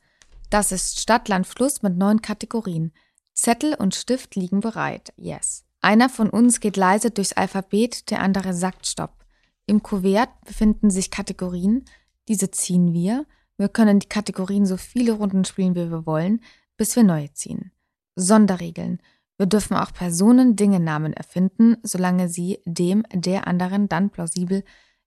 [0.51, 2.93] Das ist Stadt, Land, Fluss mit neun Kategorien.
[3.33, 5.13] Zettel und Stift liegen bereit.
[5.17, 5.65] Yes.
[5.81, 9.25] Einer von uns geht leise durchs Alphabet, der andere sagt Stopp.
[9.67, 11.85] Im Kuvert befinden sich Kategorien.
[12.29, 13.27] Diese ziehen wir.
[13.57, 16.43] Wir können die Kategorien so viele Runden spielen, wie wir wollen,
[16.77, 17.73] bis wir neue ziehen.
[18.17, 19.01] Sonderregeln.
[19.39, 24.65] Wir dürfen auch Personen, Dinge, Namen erfinden, solange sie dem der anderen dann plausibel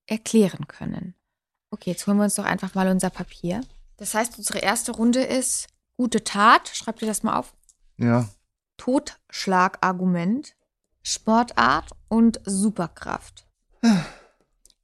[0.07, 1.15] erklären können.
[1.73, 3.61] Okay, jetzt holen wir uns doch einfach mal unser Papier.
[3.97, 5.67] Das heißt, unsere erste Runde ist
[5.97, 6.67] gute Tat.
[6.67, 7.55] Schreibt ihr das mal auf.
[7.97, 8.29] Ja.
[8.77, 10.55] Totschlagargument,
[11.01, 13.47] Sportart und Superkraft.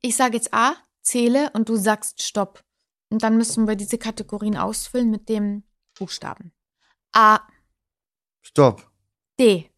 [0.02, 2.64] Ich sage jetzt A, zähle und du sagst Stopp.
[3.12, 5.62] Und dann müssen wir diese Kategorien ausfüllen mit dem
[5.94, 6.54] Buchstaben.
[7.12, 7.40] A,
[8.42, 8.92] Stopp.
[9.40, 9.70] D,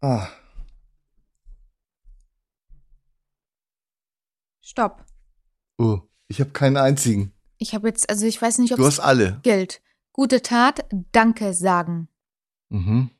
[0.00, 0.26] Ah.
[4.62, 5.04] Stopp.
[5.78, 7.32] Oh, ich habe keinen einzigen.
[7.58, 9.40] Ich habe jetzt, also ich weiß nicht, ob Du es hast alle.
[9.42, 9.80] gilt.
[10.12, 12.08] Gute Tat, Danke sagen.
[12.70, 13.10] Mhm.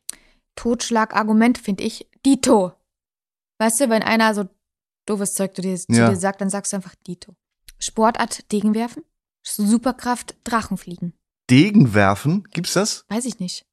[0.56, 2.72] Totschlagargument finde ich Dito.
[3.58, 4.48] Weißt du, wenn einer so
[5.06, 6.10] doofes Zeug zu dir, zu Ja.
[6.10, 7.34] dir sagt, dann sagst du einfach Dito.
[7.78, 9.04] Sportart Degen werfen.
[9.44, 11.14] Superkraft Drachenfliegen.
[11.48, 13.04] Degen werfen, gibt's das?
[13.08, 13.64] Weiß ich nicht.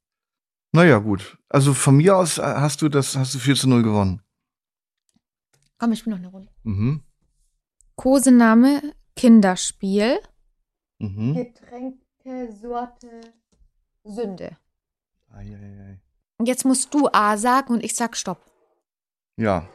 [0.71, 1.37] Naja, gut.
[1.49, 4.21] Also von mir aus äh, hast du das, hast du 4 zu 0 gewonnen.
[5.77, 6.49] Komm, ich spiele noch eine Runde.
[6.63, 7.03] Mhm.
[7.95, 10.19] Kosename Kinderspiel.
[10.99, 11.33] Mhm.
[11.33, 13.21] Getränke Sorte
[14.03, 14.57] Sünde.
[15.29, 16.01] Ei, ei, ei.
[16.37, 18.39] Und jetzt musst du A sagen und ich sag Stopp.
[19.37, 19.67] Ja.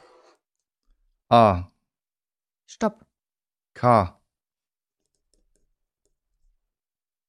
[1.28, 1.70] A.
[2.66, 3.06] Stopp.
[3.74, 4.20] K.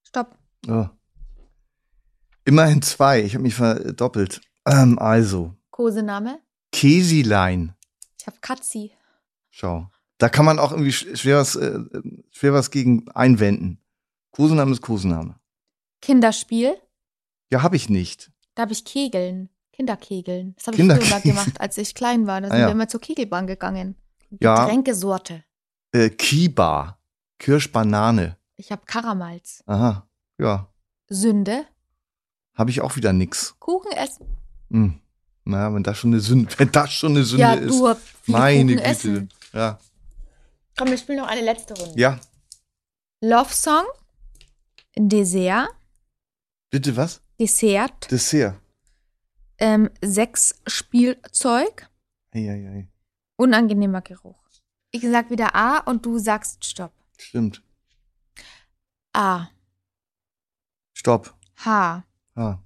[0.03, 0.37] Stopp.
[0.67, 0.87] Oh.
[2.45, 3.21] Immerhin zwei.
[3.21, 4.41] Ich habe mich verdoppelt.
[4.65, 6.41] Ähm, also, Kosename.
[6.71, 7.75] Käsilein.
[8.19, 8.91] Ich habe Katzi.
[9.49, 9.89] Schau.
[10.22, 11.80] Da kann man auch irgendwie sch- schwer was, äh,
[12.32, 13.80] schwer was gegen einwenden.
[14.32, 15.36] Kosename ist Kosename.
[16.01, 16.76] Kinderspiel.
[17.51, 18.32] Ja, habe ich nicht.
[18.55, 19.49] Da habe ich Kegeln.
[19.74, 20.53] Kinderkegeln.
[20.55, 22.39] Das habe ich früher mal gemacht, als ich klein war.
[22.41, 22.67] Da sind Ah, ja.
[22.67, 23.95] wir immer zur Kegelbahn gegangen.
[24.39, 24.63] Ja.
[24.65, 25.43] Getränkesorte.
[25.91, 26.99] Äh, Kiba.
[27.39, 28.38] Kirschbanane.
[28.57, 29.63] Ich habe Karamals.
[29.65, 30.07] Aha.
[30.38, 30.67] Ja.
[31.09, 31.65] Sünde.
[32.53, 33.55] Habe ich auch wieder nix.
[33.59, 34.28] Kuchen essen.
[34.69, 34.99] Hm.
[35.45, 37.72] Na, wenn das schon eine Sünde, wenn das schon eine Sünde ja, ist.
[37.72, 37.95] du
[38.28, 38.84] Meine Kuchen Güte.
[38.84, 39.30] essen.
[39.53, 39.80] Ja.
[40.82, 41.93] Komm, wir spielen noch eine letzte Runde.
[41.99, 42.19] Ja.
[43.23, 43.86] Love Song.
[44.97, 45.69] Dessert.
[46.71, 47.21] Bitte was?
[47.39, 48.09] Dessert.
[48.09, 48.59] Dessert.
[49.59, 51.88] Ähm, Sexspielzeug.
[52.32, 52.88] Eieiei.
[53.36, 54.43] Unangenehmer Geruch.
[54.89, 56.93] Ich sag wieder A und du sagst Stopp.
[57.19, 57.61] Stimmt.
[59.13, 59.49] A.
[60.93, 61.38] Stopp.
[61.63, 62.03] H.
[62.34, 62.57] Ah.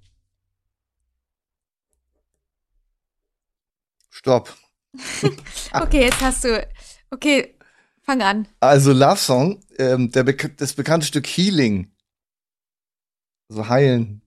[4.10, 4.56] Stopp.
[5.74, 6.66] Okay, jetzt hast du.
[7.12, 7.55] Okay,
[8.06, 8.48] fang an.
[8.60, 11.92] Also Love Song, ähm, der bek das bekannte Stück Healing.
[13.50, 14.22] Also heilen.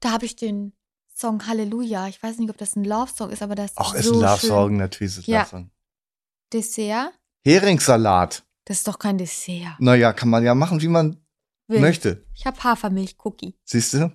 [0.00, 0.72] Da habe ich den
[1.14, 2.08] Song Halleluja.
[2.08, 4.20] Ich weiß nicht, ob das ein Love-Song ist, aber das ist Ach, ist so ein
[4.20, 4.48] Love schön.
[4.48, 5.40] Song, natürlich ist es Ja.
[5.40, 5.70] Love Song.
[6.52, 7.12] Dessert?
[7.44, 8.44] Heringssalat.
[8.64, 9.76] Das ist doch kein Dessert.
[9.78, 11.18] Naja, kann man ja machen, wie man
[11.68, 11.80] Will.
[11.80, 12.24] möchte.
[12.34, 13.54] Ich habe Hafermilch-Cookie.
[13.64, 14.12] Siehst du?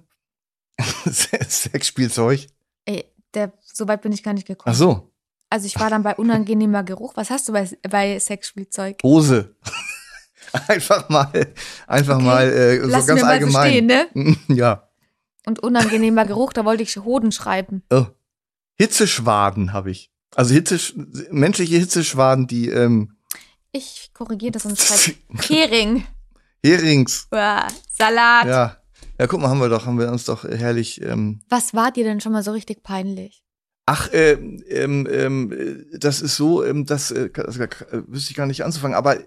[1.09, 2.47] Sexspielzeug.
[2.85, 4.73] Ey, der, so weit bin ich gar nicht gekommen.
[4.73, 5.11] Ach so,
[5.49, 7.13] Also ich war dann bei unangenehmer Geruch.
[7.15, 8.97] Was hast du bei, bei Sexspielzeug?
[9.03, 9.55] Hose.
[10.67, 11.31] einfach mal,
[11.87, 12.25] einfach Okay.
[12.25, 13.69] mal äh, so Lass ganz mir mal so allgemein.
[13.71, 14.37] stehen, ne?
[14.55, 14.89] ja.
[15.45, 17.83] Und unangenehmer Geruch, da wollte ich Hoden schreiben.
[17.89, 18.05] Oh.
[18.77, 20.11] Hitzeschwaden habe ich.
[20.35, 20.77] Also Hitze,
[21.31, 23.15] menschliche Hitzeschwaden, die ähm,
[23.71, 25.17] Ich korrigiere das und schreibe
[25.47, 26.05] Hering.
[26.63, 27.27] Herings.
[27.31, 28.45] Uah, Salat.
[28.47, 28.77] Ja.
[29.19, 31.01] Ja, guck mal, haben wir doch, haben wir uns doch herrlich.
[31.01, 33.43] Ähm, Was war dir denn schon mal so richtig peinlich?
[33.87, 37.69] Ach, äh, ähm, ähm, äh, das ist so, ähm, das äh, also, äh,
[38.05, 39.17] wüsste ich gar nicht anzufangen, aber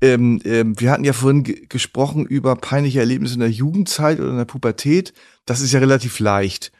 [0.00, 4.30] ähm, ähm, wir hatten ja vorhin ge gesprochen über peinliche Erlebnisse in der Jugendzeit oder
[4.30, 5.14] in der Pubertät.
[5.46, 6.72] Das ist ja relativ leicht.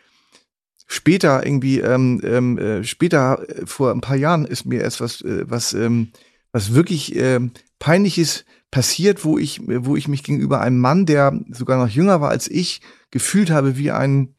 [0.87, 5.23] Später irgendwie, ähm, ähm, äh, später äh, vor ein paar Jahren ist mir erst was,
[5.23, 6.13] äh, was, ähm,
[6.53, 11.79] was wirklich ähm, peinliches passiert, wo ich, wo ich mich gegenüber einem Mann, der sogar
[11.79, 14.35] noch jünger war als ich, gefühlt habe wie ein,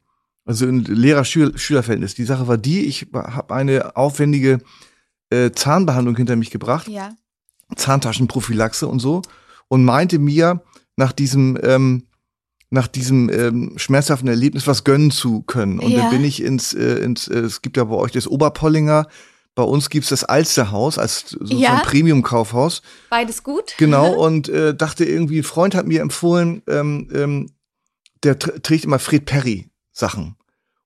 [0.46, 2.14] also ein Lehrer-Schüler-Verhältnis.
[2.14, 4.60] Die Sache war die, ich habe eine aufwendige
[5.30, 6.88] äh, Zahnbehandlung hinter mich gebracht.
[6.88, 7.14] Ja.
[7.74, 9.22] Zahntaschenprophylaxe und so
[9.68, 10.62] und meinte mir
[10.96, 12.04] nach diesem ähm,
[12.70, 15.78] nach diesem ähm, schmerzhaften Erlebnis was gönnen zu können.
[15.78, 15.98] Und Ja.
[16.02, 19.06] dann bin ich ins, äh, ins äh, es gibt ja bei euch das Oberpollinger,
[19.54, 21.74] bei uns gibt's das Alsterhaus als so, Ja.
[21.76, 22.82] ein Premium-Kaufhaus.
[23.08, 23.74] Beides gut?
[23.78, 27.50] Genau, und äh, dachte irgendwie, ein Freund hat mir empfohlen, ähm, ähm,
[28.24, 30.36] der tr trägt immer Fred Perry Sachen.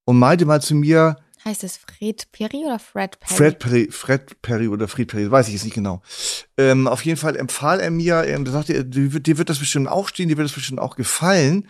[0.04, 3.34] Und meinte mal zu mir, Heißt es Fred Perry oder Fred Perry?
[3.34, 6.02] Fred Perry, Fred Perry oder Fred Perry, weiß ich jetzt nicht genau.
[6.58, 9.48] Ähm, auf jeden Fall empfahl er mir, ähm, da sagte er, dir wird, dir wird
[9.48, 11.66] das bestimmt auch stehen, dir wird das bestimmt auch gefallen.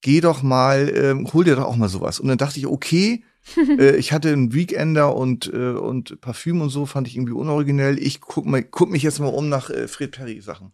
[0.00, 2.20] Geh doch mal, ähm, hol dir doch auch mal sowas.
[2.20, 3.24] Und dann dachte ich, okay,
[3.78, 7.98] äh, ich hatte einen Weekender und, äh, und Parfüm und so, fand ich irgendwie unoriginell.
[7.98, 10.72] Ich guck, mal, guck mich jetzt mal um nach äh, Fred Perry Sachen.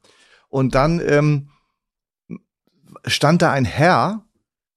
[0.50, 1.48] Und dann ähm,
[3.06, 4.25] stand da ein Herr,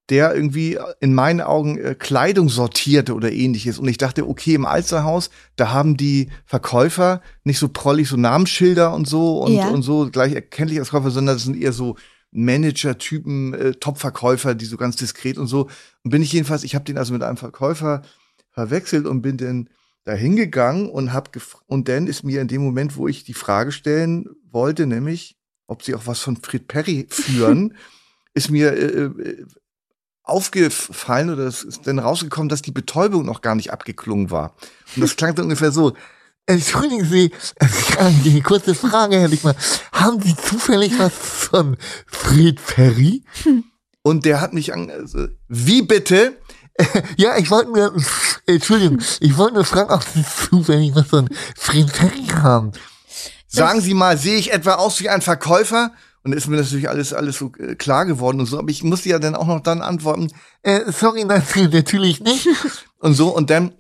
[0.09, 3.77] der irgendwie in meinen Augen äh, Kleidung sortierte oder ähnliches.
[3.79, 8.93] Und ich dachte, okay, im Alsterhaus, da haben die Verkäufer nicht so prollig so Namensschilder
[8.93, 9.69] und so und, Ja.
[9.69, 11.95] und so gleich erkenntlich als Käufer, sondern das sind eher so
[12.31, 15.69] Manager-Typen, äh, Top-Verkäufer, die so ganz diskret und so.
[16.03, 18.01] Und bin ich jedenfalls, ich habe den also mit einem Verkäufer
[18.51, 19.69] verwechselt und bin dann
[20.05, 23.33] da hingegangen und hab gef- und dann ist mir in dem Moment, wo ich die
[23.33, 25.37] Frage stellen wollte, nämlich,
[25.67, 27.75] ob sie auch was von Fred Perry führen,
[28.33, 29.45] ist mir äh, äh,
[30.29, 34.55] aufgefallen oder es ist dann rausgekommen, dass die Betäubung noch gar nicht abgeklungen war.
[34.95, 35.93] Und das klang dann ungefähr so.
[36.45, 37.31] Entschuldigen Sie,
[38.23, 39.55] die kurze Frage hätte ich mal.
[39.91, 41.77] Haben Sie zufällig was von
[42.07, 43.23] Fred Perry?
[44.01, 46.37] Und der hat mich an, also, wie bitte?
[47.17, 47.93] Ja, ich wollte nur,
[48.45, 52.71] Entschuldigung, ich wollte nur fragen, ob Sie zufällig was von Fred Perry haben.
[53.47, 55.91] Sagen Sie mal, sehe ich etwa aus wie ein Verkäufer?
[56.23, 58.59] Und ist mir natürlich alles, alles so äh, klar geworden und so.
[58.59, 60.31] Aber ich musste ja dann auch noch dann antworten
[60.63, 61.25] Äh, sorry,
[61.71, 62.47] natürlich nicht.
[62.99, 63.35] und so.
[63.35, 63.73] Und dann,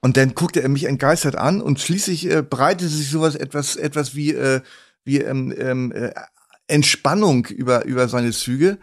[0.00, 4.14] und dann guckte er mich entgeistert an und schließlich äh, breitete sich sowas etwas, etwas
[4.14, 4.60] wie, äh,
[5.04, 6.10] wie ähm, ähm, äh,
[6.66, 8.78] Entspannung über, über seine Züge.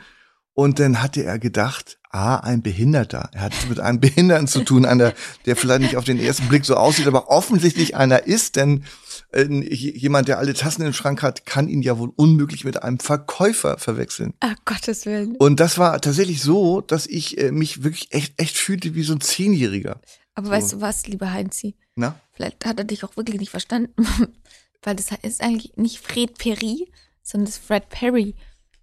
[0.54, 3.30] Und dann hatte er gedacht, ah, ein Behinderter.
[3.34, 5.14] Er hat es mit einem Behinderten zu tun, einer,
[5.46, 8.86] der vielleicht nicht auf den ersten Blick so aussieht, aber offensichtlich einer ist, denn
[9.34, 13.00] äh, jemand, der alle Tassen im Schrank hat, kann ihn ja wohl unmöglich mit einem
[13.00, 14.34] Verkäufer verwechseln.
[14.40, 15.36] Ach, Gottes Willen.
[15.38, 19.14] Und das war tatsächlich so, dass ich äh, mich wirklich echt, echt fühlte wie so
[19.14, 20.00] ein Zehnjähriger.
[20.36, 20.52] Aber So.
[20.52, 21.76] weißt du was, lieber Heinzi?
[21.96, 22.20] Na?
[22.34, 23.94] Vielleicht hat er dich auch wirklich nicht verstanden.
[24.84, 28.36] Weil das ist eigentlich nicht Fred Perry, sondern das ist Fred Perry.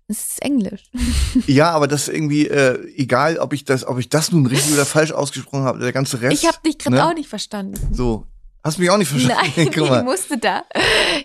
[0.08, 0.90] Das ist Englisch.
[1.46, 4.72] Ja, aber das ist irgendwie, äh, egal, ob ich das, ob ich das nun richtig
[4.74, 6.42] oder falsch ausgesprochen habe, der ganze Rest.
[6.42, 7.06] Ich habe dich gerade ne?
[7.06, 7.94] auch nicht verstanden.
[7.94, 8.26] So.
[8.62, 9.52] Hast mich auch nicht verstanden.
[9.56, 10.02] Nein, Guck ich mal.
[10.04, 10.64] musste da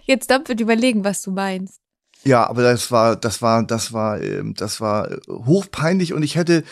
[0.04, 1.80] jetzt doppelt überlegen, was du meinst.
[2.24, 6.36] Ja, aber das war, das war, das war, ähm, das war äh, hochpeinlich und ich
[6.36, 6.64] hätte,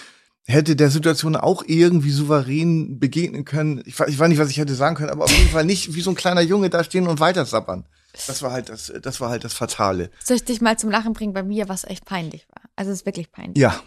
[0.46, 3.84] hätte der Situation auch irgendwie souverän begegnen können.
[3.86, 5.94] Ich, weiß- ich weiß nicht, was ich hätte sagen können, aber auf jeden Fall nicht
[5.94, 7.86] wie so ein kleiner Junge da stehen und weiter sappern.
[8.28, 10.10] Das war halt das, das war halt das Fatale.
[10.24, 12.62] Soll ich dich mal zum Lachen bringen bei mir, was echt peinlich war?
[12.76, 13.58] Also es ist wirklich peinlich.
[13.58, 13.80] Ja,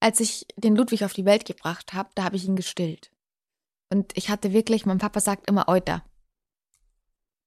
[0.00, 3.10] Als ich den Ludwig auf die Welt gebracht habe, da habe ich ihn gestillt.
[3.90, 6.04] Und ich hatte wirklich, mein Papa sagt immer Euter.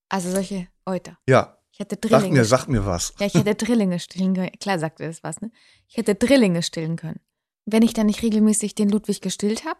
[0.09, 1.17] Also solche Euter.
[1.27, 1.55] ja.
[1.71, 2.39] Ich hätte Sag Drillinge.
[2.39, 3.13] mir, sag mir was.
[3.19, 4.51] Ja, ich hätte Drillinge stillen können.
[4.59, 5.49] Klar sagte das was, ne?
[5.87, 7.21] Ich hätte Drillinge stillen können.
[7.65, 9.79] Wenn ich dann nicht regelmäßig den Ludwig gestillt habe,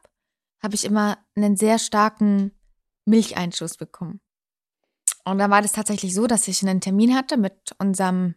[0.64, 2.52] habe ich immer einen sehr starken
[3.06, 4.22] Milcheinschuss bekommen.
[5.26, 8.36] Und dann war das tatsächlich so, dass ich einen Termin hatte mit unserem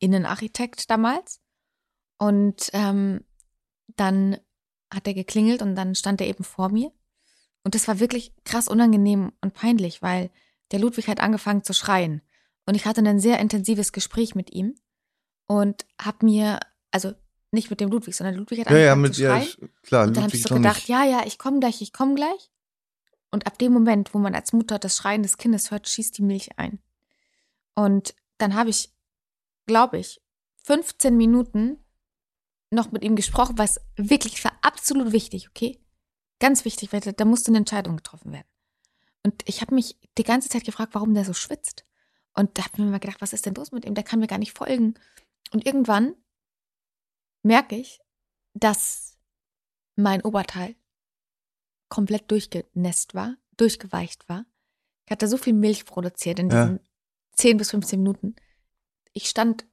[0.00, 1.40] Innenarchitekt damals.
[2.18, 3.24] Und ähm,
[3.88, 4.38] dann
[4.92, 6.90] hat er geklingelt und dann stand er eben vor mir.
[7.66, 10.30] Und das war wirklich krass unangenehm und peinlich, weil
[10.70, 12.22] der Ludwig hat angefangen zu schreien.
[12.64, 14.76] Und ich hatte ein sehr intensives Gespräch mit ihm
[15.48, 16.60] und habe mir,
[16.92, 17.12] also
[17.50, 19.48] nicht mit dem Ludwig, sondern der Ludwig hat Ja, angefangen ja, mit zu ja, schreien.
[19.72, 20.88] ich- klar, und dann habe ich so gedacht, nicht.
[20.88, 22.52] ja, ja, ich komme gleich, ich komme gleich.
[23.32, 26.22] Und ab dem Moment, wo man als Mutter das Schreien des Kindes hört, schießt die
[26.22, 26.78] Milch ein.
[27.74, 28.94] Und dann habe ich,
[29.66, 30.20] glaube ich,
[30.62, 31.84] 15 Minuten
[32.70, 35.80] noch mit ihm gesprochen, was wirklich war absolut wichtig, okay?
[36.38, 38.46] Ganz wichtig, weil da, musste eine Entscheidung getroffen werden.
[39.22, 41.84] Und ich habe mich die ganze Zeit gefragt, warum der so schwitzt.
[42.34, 43.94] Und da habe ich mir mal gedacht, was ist denn los mit ihm?
[43.94, 44.94] Der kann mir gar nicht folgen.
[45.52, 46.14] Und irgendwann
[47.42, 48.00] merke ich,
[48.54, 49.18] dass
[49.96, 50.76] mein Oberteil
[51.88, 54.44] komplett durchgenässt war, durchgeweicht war.
[55.06, 56.64] Ich hatte so viel Milch produziert in Ja.
[56.66, 56.80] diesen
[57.32, 58.36] 10 bis 15 Minuten.
[59.12, 59.66] Ich stand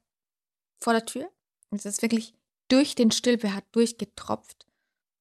[0.80, 1.30] vor der Tür
[1.70, 2.34] und es ist wirklich
[2.70, 4.68] durch den Stillbehar durchgetropft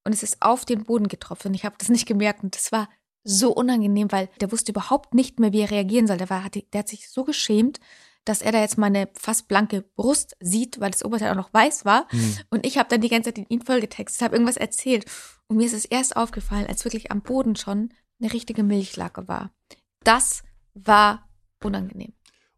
[0.04, 2.72] und es ist auf den Boden getropft und ich habe das nicht gemerkt und das
[2.72, 2.88] war
[3.24, 6.16] so unangenehm, weil der wusste überhaupt nicht mehr, wie er reagieren soll.
[6.16, 7.78] Der, war, hat, der hat sich so geschämt,
[8.24, 11.84] dass er da jetzt meine fast blanke Brust sieht, weil das Oberteil auch noch weiß
[11.84, 12.08] war.
[12.10, 12.38] Hm.
[12.50, 15.06] Und ich habe dann die ganze Zeit in ihn vollgetextet, habe irgendwas erzählt.
[15.48, 19.52] Und mir ist es erst aufgefallen, als wirklich am Boden schon eine richtige Milchlacke war.
[20.04, 20.42] Das
[20.74, 21.28] war
[21.62, 22.12] unangenehm.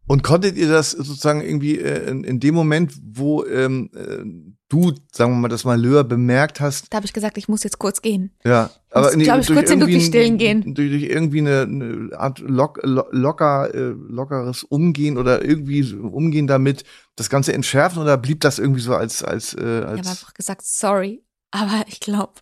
[0.07, 4.23] Und konntet ihr das sozusagen irgendwie äh, in, in dem Moment, wo ähm, äh,
[4.69, 7.79] du, sagen wir mal, das Malheur bemerkt hast, Da habe ich gesagt, ich muss jetzt
[7.79, 8.31] kurz gehen.
[8.45, 10.73] ja, aber Muss, glaub ich, kurz Ludwig ein- stillen gehen.
[10.75, 16.45] Durch, durch irgendwie eine, eine Art lock, lo, locker, äh, lockeres Umgehen oder irgendwie Umgehen
[16.45, 16.83] damit,
[17.15, 20.33] das Ganze entschärfen oder blieb das irgendwie so als als äh, Ich habe als einfach
[20.35, 22.33] gesagt, sorry, aber ich glaube,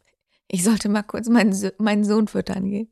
[0.50, 2.90] ich sollte mal kurz meinen, meinen Sohn füttern gehen.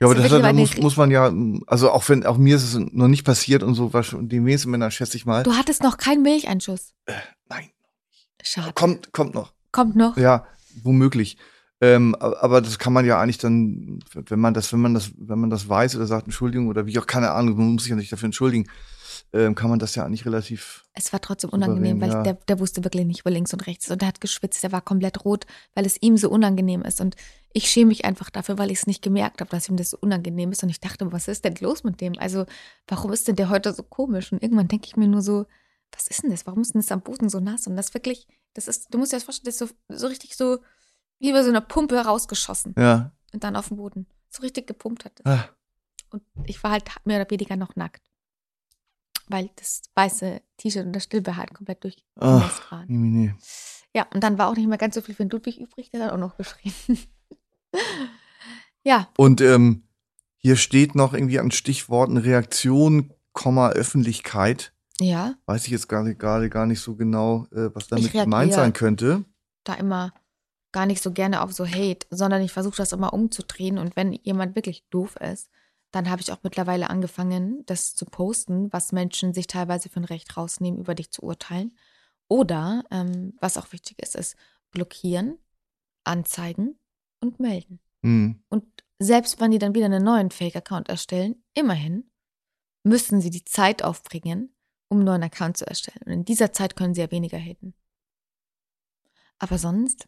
[0.00, 1.32] Ja, aber das hat, war muss, muss man ja,
[1.66, 4.40] also auch wenn, auch mir ist es noch nicht passiert und so, was schon die
[4.40, 5.42] meisten Männer schätze ich mal.
[5.42, 6.94] Du hattest noch keinen Milcheinschuss.
[7.48, 7.70] Nein,
[8.42, 8.72] Schade.
[8.74, 9.52] kommt, kommt noch.
[9.72, 10.16] Kommt noch.
[10.16, 10.46] Ja,
[10.82, 11.36] womöglich.
[11.82, 15.38] Ähm, aber das kann man ja eigentlich dann, wenn man das, wenn man das, wenn
[15.38, 17.96] man das weiß oder sagt Entschuldigung oder wie auch keine Ahnung, man muss sich ja
[17.96, 18.68] nicht dafür entschuldigen,
[19.32, 20.84] ähm, kann man das ja eigentlich relativ.
[20.92, 22.22] Es war trotzdem unangenehm, weil ja.
[22.22, 23.90] der, der wusste wirklich nicht, wo links und rechts ist.
[23.90, 27.00] Und der hat geschwitzt, der war komplett rot, weil es ihm so unangenehm ist.
[27.00, 27.16] Und
[27.52, 29.98] ich schäme mich einfach dafür, weil ich es nicht gemerkt habe, dass ihm das so
[30.00, 30.62] unangenehm ist.
[30.62, 32.14] Und ich dachte, was ist denn los mit dem?
[32.18, 32.46] Also,
[32.86, 34.32] warum ist denn der heute so komisch?
[34.32, 35.46] Und irgendwann denke ich mir nur so,
[35.92, 36.46] was ist denn das?
[36.46, 37.66] Warum ist denn das am Boden so nass?
[37.66, 40.36] Und das wirklich, das ist, du musst dir das vorstellen, das ist so, so richtig
[40.36, 40.58] so
[41.18, 43.12] wie bei so einer Pumpe rausgeschossen Ja.
[43.32, 44.06] und dann auf den Boden.
[44.30, 45.20] So richtig gepumpt hat.
[45.22, 45.26] das.
[45.26, 45.48] Ah,
[46.10, 48.09] Und ich war halt mehr oder weniger noch nackt.
[49.30, 52.84] Weil das weiße T-Shirt und das Stillbehaar halt komplett ah, durchgenässt waren.
[52.88, 53.34] nee, nee.
[53.94, 56.04] Ja, und dann war auch nicht mehr ganz so viel für den Ludwig übrig, der
[56.04, 56.72] hat auch noch geschrien.
[58.84, 59.84] ja, Und ähm,
[60.36, 64.72] hier steht noch irgendwie an Stichworten Reaktion, Komma, Öffentlichkeit.
[65.00, 68.72] ja, Weiß ich jetzt gerade gerade gar nicht so genau, äh, was damit gemeint sein
[68.72, 69.24] könnte.
[69.64, 70.12] da immer
[70.72, 73.78] gar nicht so gerne auf so Hate, sondern ich versuche das immer umzudrehen.
[73.78, 75.50] Und wenn jemand wirklich doof ist,
[75.90, 80.04] dann habe ich auch mittlerweile angefangen, das zu posten, was Menschen sich teilweise für ein
[80.04, 81.76] Recht rausnehmen, über dich zu urteilen.
[82.28, 84.36] Oder, ähm, was auch wichtig ist, ist
[84.70, 85.38] blockieren,
[86.04, 86.78] anzeigen
[87.20, 87.80] und melden.
[88.02, 88.42] Hm.
[88.48, 88.64] Und
[88.98, 92.10] selbst wenn die dann wieder einen neuen Fake-Account erstellen, immerhin
[92.84, 94.54] müssen sie die Zeit aufbringen,
[94.88, 96.02] um einen neuen Account zu erstellen.
[96.06, 97.74] Und in dieser Zeit können sie ja weniger haten.
[99.38, 100.06] Aber sonst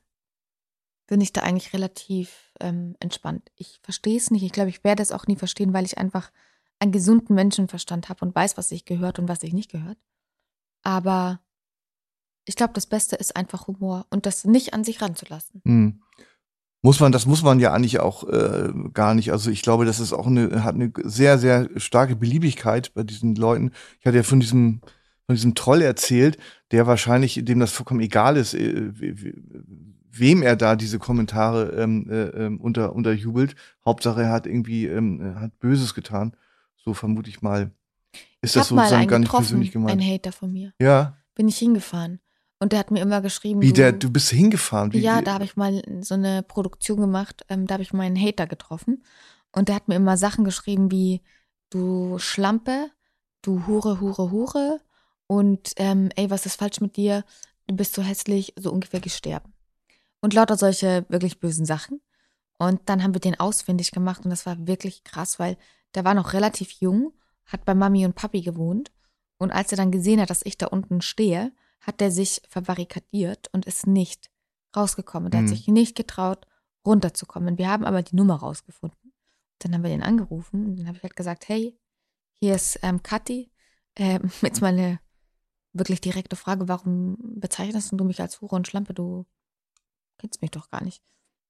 [1.13, 3.53] bin ich da eigentlich relativ ähm, entspannt.
[3.57, 4.45] Ich verstehe es nicht.
[4.45, 6.33] Ich glaube, ich werde es auch nie verstehen, weil ich einfach
[6.79, 9.99] einen gesunden Menschenverstand habe und weiß, was sich gehört und was sich nicht gehört.
[10.83, 11.41] Aber
[12.47, 15.61] ich glaube, das Beste ist einfach Humor und das nicht an sich ranzulassen.
[15.67, 16.03] Hm.
[16.81, 19.33] Muss man, das muss man ja eigentlich auch äh, gar nicht.
[19.33, 23.35] Also ich glaube, das ist auch eine, hat eine sehr, sehr starke Beliebigkeit bei diesen
[23.35, 23.73] Leuten.
[24.01, 24.81] Ich hatte ja von diesem,
[25.27, 26.39] von diesem Troll erzählt,
[26.71, 29.43] der wahrscheinlich, dem das vollkommen egal ist, äh, we- we-
[30.13, 33.57] wem er da diese Kommentare ähm, äh, ähm, unter, unterjubelt.
[33.85, 36.37] Hauptsache, er hat irgendwie, ähm, hat Böses getan.
[36.77, 37.73] So vermute ich mal.
[38.43, 39.93] Ist ich das sozusagen gar nicht persönlich gemeint?
[39.93, 40.73] einen Hater von mir.
[40.79, 41.17] Ja.
[41.35, 42.21] Bin ich hingefahren.
[42.59, 44.93] Und der hat mir immer geschrieben, Wie du, der, du bist hingefahren.
[44.93, 48.17] Wie, ja, da habe ich mal so eine Produktion gemacht, ähm, da habe ich meinen
[48.17, 49.03] Hater getroffen.
[49.51, 51.23] Und der hat mir immer Sachen geschrieben wie,
[51.71, 52.91] du Schlampe,
[53.41, 54.81] du Hure, Hure, Hure.
[55.27, 57.25] Und ähm, ey, was ist falsch mit dir?
[57.67, 59.53] Du bist so hässlich, so ungefähr gesterben.
[60.23, 62.01] Und lauter solche wirklich bösen Sachen.
[62.59, 65.59] Und dann haben wir den ausfindig gemacht und das war wirklich krass, weil
[65.95, 67.13] der war noch relativ jung,
[67.45, 68.91] hat bei Mami und Papi gewohnt
[69.37, 73.49] Und als er dann gesehen hat, dass ich da unten stehe, hat er sich verbarrikadiert
[73.53, 74.31] und ist nicht
[74.77, 75.33] rausgekommen.
[75.33, 75.45] Der Mhm.
[75.47, 76.47] hat sich nicht getraut,
[76.87, 77.59] runterzukommen.
[77.59, 79.13] Wir haben aber die Nummer rausgefunden.
[79.59, 81.77] Dann haben wir den angerufen und dann habe ich halt gesagt, hey,
[82.39, 83.51] hier ist ähm, Kathi.
[83.97, 85.01] Ähm, jetzt mal eine
[85.73, 88.95] wirklich direkte Frage, warum bezeichnest du mich als Hure und Schlampe?
[88.95, 89.27] Du
[90.23, 91.03] kennst mich doch gar nicht.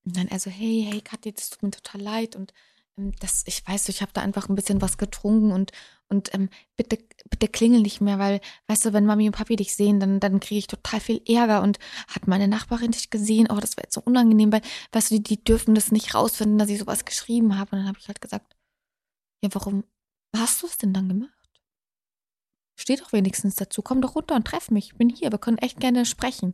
[0.05, 2.53] Und dann er so, hey, hey Kathi, das tut mir total leid und
[2.99, 5.73] ähm, das, ich weiß, ich habe da einfach ein bisschen was getrunken und
[6.13, 6.99] und ähm, bitte,
[7.31, 10.41] bitte klingel nicht mehr, weil, weißt du, wenn Mami und Papi dich sehen, dann, dann
[10.41, 13.95] kriege ich total viel Ärger und hat meine Nachbarin dich gesehen, oh, das wäre jetzt
[13.95, 14.61] so unangenehm, weil,
[14.93, 17.71] weißt du, die, die dürfen das nicht rausfinden, dass ich sowas geschrieben habe.
[17.73, 18.55] Und dann habe ich halt gesagt,
[19.43, 19.85] ja, warum
[20.37, 21.31] hast du es denn dann gemacht?
[22.79, 25.59] Steh doch wenigstens dazu, komm doch runter und treff mich, ich bin hier, wir können
[25.59, 26.53] echt gerne sprechen.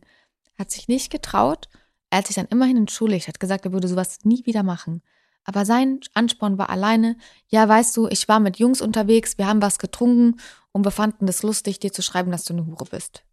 [0.57, 1.67] Hat sich nicht getraut,
[2.09, 5.01] er hat sich dann immerhin entschuldigt, hat gesagt, er würde sowas nie wieder machen.
[5.43, 9.61] Aber sein Ansporn war alleine, ja, weißt du, ich war mit Jungs unterwegs, wir haben
[9.61, 10.39] was getrunken
[10.71, 13.23] und wir fanden es lustig, dir zu schreiben, dass du eine Hure bist.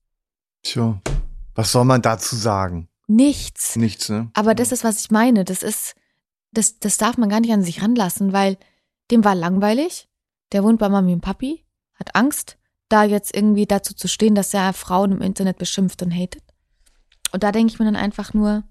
[0.63, 1.01] Tja,
[1.55, 2.89] was soll man dazu sagen?
[3.07, 3.77] Nichts.
[3.77, 4.31] Nichts, ne?
[4.35, 5.45] Aber das ist, was ich meine.
[5.45, 5.95] Das ist,
[6.53, 8.57] das, das darf man gar nicht an sich ranlassen, weil
[9.11, 10.09] dem war langweilig.
[10.53, 11.65] Der wohnt bei Mami und Papi,
[11.95, 12.57] hat Angst,
[12.89, 16.43] da jetzt irgendwie dazu zu stehen, dass er Frauen im Internet beschimpft und hatet.
[17.33, 18.65] Und da denke ich mir dann einfach nur,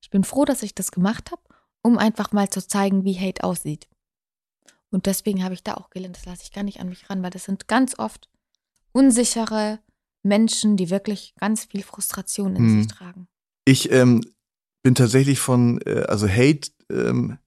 [0.00, 1.42] ich bin froh, dass ich das gemacht habe,
[1.82, 3.88] um einfach mal zu zeigen, wie Hate aussieht.
[4.90, 7.22] Und deswegen habe ich da auch gelernt, das lasse ich gar nicht an mich ran,
[7.22, 8.28] weil das sind ganz oft
[8.92, 9.78] unsichere
[10.22, 12.82] Menschen, die wirklich ganz viel Frustration in Hm.
[12.82, 13.26] sich tragen.
[13.64, 14.22] Ich ähm,
[14.82, 17.38] bin tatsächlich von, äh, also Hate ähm,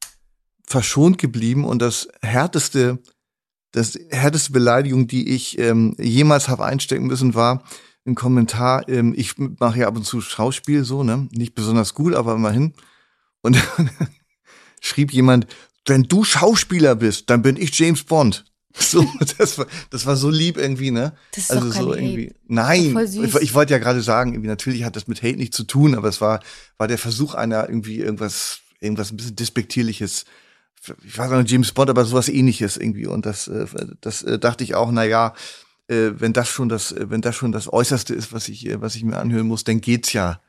[0.66, 3.00] verschont geblieben und das härteste,
[3.72, 7.64] das härteste Beleidigung, die ich ähm, jemals habe einstecken müssen, war
[8.06, 8.88] ein Kommentar.
[8.88, 11.28] Ähm, ich mache ja ab und zu Schauspiel so, ne?
[11.32, 12.74] Nicht besonders gut, aber immerhin.
[13.42, 13.90] Und dann
[14.82, 15.48] schrieb jemand,
[15.86, 18.46] wenn du Schauspieler bist, dann bin ich James Bond.
[18.78, 21.14] So, das war, das war so lieb irgendwie, ne?
[21.34, 22.02] Das ist also doch kein so Hate.
[22.02, 22.36] irgendwie.
[22.48, 25.64] Nein, ich, ich wollte ja gerade sagen, irgendwie natürlich hat das mit Hate nichts zu
[25.64, 26.42] tun, aber es war
[26.78, 30.26] war der Versuch einer irgendwie irgendwas irgendwas ein bisschen despektierliches.
[31.06, 33.66] Ich weiß nicht James Bond, aber sowas ähnliches irgendwie und das äh,
[34.02, 35.34] das äh, dachte ich auch, na ja,
[35.88, 38.82] äh, wenn das schon das äh, wenn das schon das äußerste ist, was ich äh,
[38.82, 40.42] was ich mir anhören muss, dann geht's ja.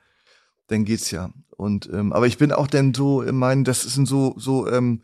[0.68, 1.30] Dann geht's ja.
[1.56, 5.02] Und ähm, aber ich bin auch dann so, ich meine, das sind so so ähm,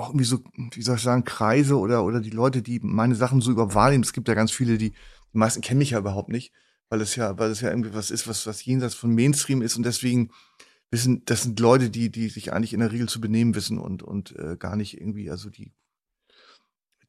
[0.00, 3.40] auch irgendwie so, wie soll ich sagen, Kreise oder, oder die Leute, die meine Sachen
[3.40, 4.02] so überhaupt wahrnehmen.
[4.02, 6.52] Es gibt ja ganz viele, die, die meisten kennen mich ja überhaupt nicht,
[6.88, 9.76] weil es ja, weil es ja irgendwie was ist, was, was jenseits von Mainstream ist
[9.76, 10.30] und deswegen
[10.90, 14.02] wissen, das sind Leute, die, die sich eigentlich in der Regel zu benehmen wissen und,
[14.02, 15.72] und äh, gar nicht irgendwie, also die,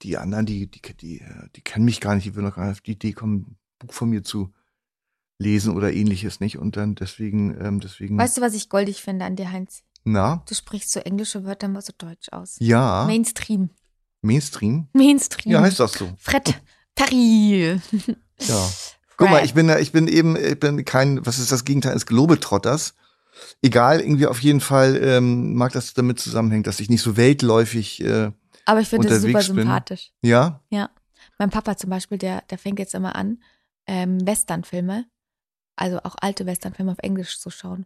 [0.04, 2.66] die anderen, die, die, die, äh, die kennen mich gar nicht, die würden noch gar
[2.66, 4.54] nicht auf die Idee kommen, ein Buch von mir zu
[5.40, 6.58] lesen oder ähnliches nicht.
[6.58, 8.18] Und dann deswegen, ähm, deswegen.
[8.18, 9.84] Weißt du, was ich goldig finde an dir, Heinz?
[10.04, 12.56] na, Du sprichst so englische Wörter immer so deutsch aus.
[12.60, 13.70] ja, Mainstream.
[14.24, 14.88] Mainstream.
[14.94, 15.54] Mainstream.
[15.54, 16.12] Ja, heißt das so.
[16.18, 16.60] Fred
[16.96, 17.80] Perry.
[18.40, 18.70] Ja.
[19.18, 21.92] Guck mal, ich bin da, ich bin eben, ich bin kein, was ist das Gegenteil
[21.92, 22.96] eines Globetrotters.
[23.62, 28.04] Egal, irgendwie auf jeden Fall ähm, mag das damit zusammenhängen, dass ich nicht so weltläufig,
[28.04, 28.32] äh,
[28.66, 29.42] Aber ich finde das super bin.
[29.42, 30.12] sympathisch.
[30.22, 30.90] ja, Ja.
[31.38, 33.40] Mein Papa zum Beispiel, der, der fängt jetzt immer an,
[33.88, 35.06] ähm, Westernfilme,
[35.76, 37.80] also auch alte Westernfilme auf Englisch zu schauen.
[37.80, 37.86] Und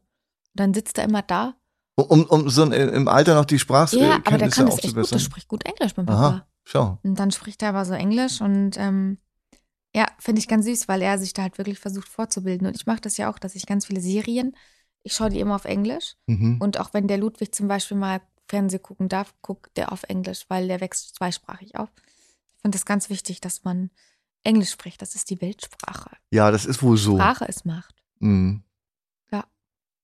[0.53, 1.55] dann sitzt er immer da.
[1.95, 4.83] um, um so ein, äh, im Alter noch die Sprache Ja, aber der kann das
[4.83, 6.27] echt gut, der spricht gut Englisch, mein Papa.
[6.27, 6.99] Aha, schau.
[7.03, 9.17] Und dann spricht er aber so Englisch und ähm,
[9.95, 12.67] ja, finde ich ganz süß, weil er sich da halt wirklich versucht vorzubilden.
[12.67, 14.55] Und ich mache das ja auch, dass ich ganz viele Serien,
[15.03, 16.15] ich schaue die immer auf Englisch.
[16.27, 16.57] Mhm.
[16.59, 20.45] Und auch wenn der Ludwig zum Beispiel mal Fernsehen gucken darf, guckt der auf Englisch,
[20.47, 21.89] weil der wächst zweisprachig auf.
[22.55, 23.89] Ich finde das ganz wichtig, dass man
[24.43, 25.01] Englisch spricht.
[25.01, 26.11] Das ist die Weltsprache.
[26.31, 27.15] Ja, das ist wohl so.
[27.15, 27.95] Sprache ist Macht.
[28.19, 28.63] Mhm.
[29.31, 29.45] Ja.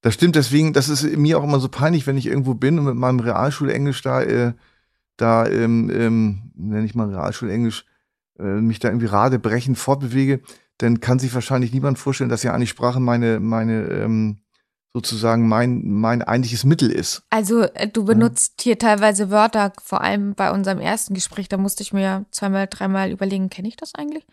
[0.01, 2.85] Das stimmt, deswegen, das ist mir auch immer so peinlich, wenn ich irgendwo bin und
[2.85, 4.53] mit meinem Realschulenglisch da, äh,
[5.17, 7.85] da, ähm, ähm, nenne ich mal Realschulenglisch,
[8.39, 10.41] äh, mich da irgendwie radebrechend fortbewege,
[10.77, 14.39] dann kann sich wahrscheinlich niemand vorstellen, dass ja eigentlich Sprache meine, meine, ähm,
[14.93, 17.23] sozusagen mein, mein eigentliches Mittel ist.
[17.29, 21.83] Also äh, du benutzt hier teilweise Wörter, vor allem bei unserem ersten Gespräch, da musste
[21.83, 24.25] ich mir zweimal, dreimal überlegen, kenne ich das eigentlich?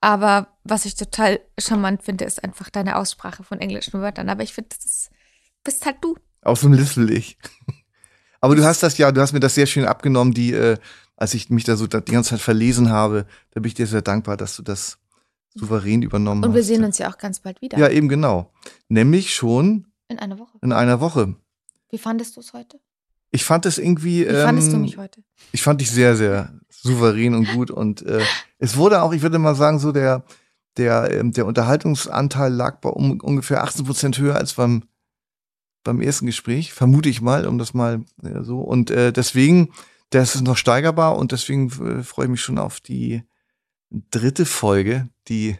[0.00, 4.28] Aber was ich total charmant finde, ist einfach deine Aussprache von englischen Wörtern.
[4.28, 5.10] Aber ich finde, das ist,
[5.62, 6.16] bist halt du.
[6.42, 7.38] Aus dem Lispel ich.
[8.40, 10.76] Aber du hast das ja, du hast mir das sehr schön abgenommen, die, äh,
[11.16, 14.02] als ich mich da so die ganze Zeit verlesen habe, da bin ich dir sehr
[14.02, 14.98] dankbar, dass du das
[15.54, 16.56] souverän übernommen Und hast.
[16.56, 17.78] wir sehen uns ja auch ganz bald wieder.
[17.78, 18.52] Ja, eben genau.
[18.88, 20.58] Nämlich schon In einer Woche.
[20.60, 21.34] in einer Woche.
[21.88, 22.78] Wie fandest du es heute?
[23.30, 24.28] Ich fand es irgendwie.
[24.28, 25.22] Wie fandest du ähm, mich heute?
[25.52, 27.70] Ich fand dich sehr, sehr souverän und gut.
[27.70, 28.20] Und äh,
[28.58, 30.24] es wurde auch, ich würde mal sagen, so der,
[30.76, 34.84] der, ähm, der Unterhaltungsanteil lag bei um, ungefähr 18 Prozent höher als beim,
[35.82, 38.60] beim ersten Gespräch, vermute ich mal, um das mal äh, so.
[38.60, 39.72] Und äh, deswegen,
[40.10, 43.22] das ist noch steigerbar und deswegen äh, freue ich mich schon auf die
[43.90, 45.56] dritte Folge, die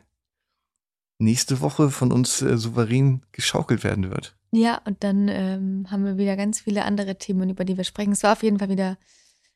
[1.18, 4.36] nächste Woche von uns äh, souverän geschaukelt werden wird.
[4.55, 8.12] Ja, und dann ähm, haben wir wieder ganz viele andere Themen, über die wir sprechen.
[8.12, 8.98] Es war auf jeden Fall wieder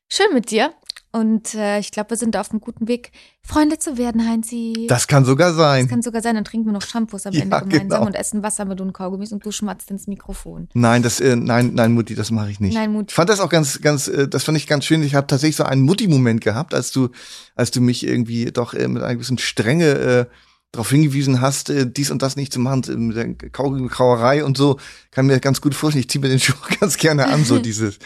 [0.08, 0.72] schön mit dir.
[1.12, 3.10] Und äh, ich glaube, wir sind auf einem guten Weg,
[3.42, 4.86] Freunde zu werden, Heinzi.
[4.88, 5.84] Das kann sogar sein.
[5.84, 6.34] Das kann sogar sein.
[6.34, 8.06] Dann trinken wir noch Shampoos am Ja, Ende gemeinsam genau.
[8.06, 10.68] und essen Wasser mit und Kaugummis und du schmatzt ins Mikrofon.
[10.74, 12.74] Nein, das, äh, nein, nein, Mutti, das mache ich nicht.
[12.74, 13.14] Nein, Ich Mutti.
[13.14, 15.02] fand das auch ganz, ganz, äh, das fand ich ganz schön.
[15.02, 17.08] Ich habe tatsächlich so einen Mutti-Moment gehabt, als du,
[17.54, 20.26] als du mich irgendwie doch äh, mit einer gewissen Strenge äh,
[20.72, 24.56] darauf hingewiesen hast, äh, dies und das nicht zu machen, äh, mit der Kaugummi-Kauerei und
[24.56, 24.78] so.
[25.10, 26.00] Kann mir ganz gut vorstellen.
[26.02, 27.98] Ich ziehe mir den Schuh ganz gerne an, so dieses.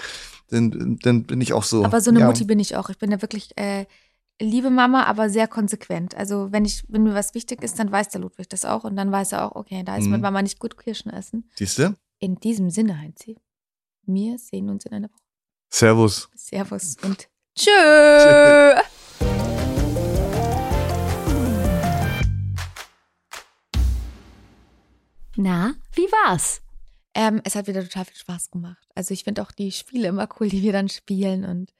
[0.51, 1.85] Dann, dann bin ich auch so.
[1.85, 2.27] Aber so eine ja.
[2.27, 2.91] Mutti bin ich auch.
[2.91, 3.87] Ich bin ja wirklich äh,
[4.41, 6.17] liebe Mama, aber sehr konsequent.
[6.17, 8.97] Also wenn ich, wenn mir was wichtig ist, dann weiß der Ludwig das auch und
[8.97, 10.13] dann weiß er auch, okay, da ist Mhm.
[10.13, 11.49] mit Mama nicht gut Kirschen essen.
[11.57, 11.95] Siehst du?
[12.19, 13.37] In diesem Sinne, Heinzi,
[14.07, 15.21] wir sehen uns in einer Woche.
[15.73, 16.29] Servus.
[16.35, 17.71] Servus und tschö.
[25.43, 26.61] Na, wie war's?
[27.14, 28.86] Ähm, es hat wieder total viel Spaß gemacht.
[28.95, 31.47] Also ich finde auch die Spiele immer cool, die wir dann spielen.
[31.47, 31.72] Und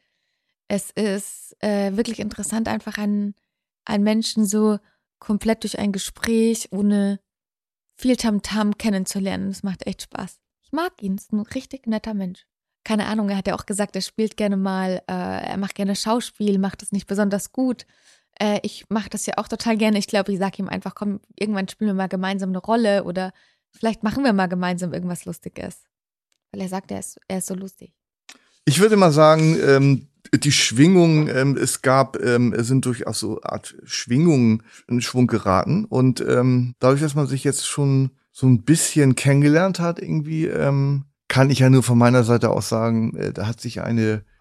[0.66, 3.34] es ist äh, wirklich interessant, einfach einen,
[3.84, 4.78] einen Menschen so
[5.18, 7.20] komplett durch ein Gespräch ohne
[7.96, 9.50] viel Tamtam kennenzulernen.
[9.50, 10.40] Das macht echt Spaß.
[10.62, 12.46] Ich mag ihn, ist ein richtig netter Mensch.
[12.82, 15.96] Keine Ahnung, er hat ja auch gesagt, er spielt gerne mal, äh, er macht gerne
[15.96, 17.84] Schauspiel, macht es nicht besonders gut.
[18.39, 19.99] Äh, ich mache das ja auch total gerne.
[19.99, 23.33] Ich glaube, ich sage ihm einfach, komm, irgendwann spielen wir mal gemeinsam eine Rolle oder
[23.72, 25.85] Vielleicht machen wir mal gemeinsam irgendwas Lustiges.
[26.53, 27.93] Weil er sagt, er ist, er ist so lustig.
[28.64, 33.76] Ich würde mal sagen, ähm, die Schwingungen, ähm, es gab, ähm, sind durchaus so Art
[33.85, 35.85] Schwingungen in Schwung geraten.
[35.85, 41.05] Und ähm, dadurch, dass man sich jetzt schon so ein bisschen kennengelernt hat, irgendwie, ähm,
[41.28, 44.24] kann ich ja nur von meiner Seite aus sagen, äh, da hat sich eine,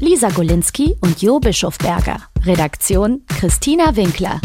[0.00, 2.16] Lisa Golinski und Jo Bischofberger.
[2.44, 4.40] Redaktion Christina Winkler.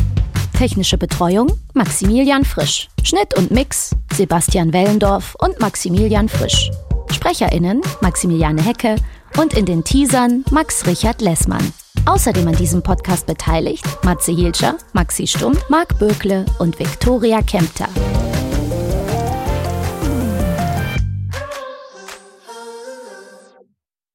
[0.57, 2.87] Technische Betreuung Maximilian Frisch.
[3.03, 6.71] Schnitt und Mix Sebastian Wellendorf und Maximilian Frisch.
[7.11, 8.95] SprecherInnen Maximiliane Hecke
[9.37, 11.73] und in den Teasern Max Richard Lessmann.
[12.05, 17.87] Außerdem an diesem Podcast beteiligt Matze Hilscher, Maxi Stumm, Marc Bökle und Viktoria Kempter.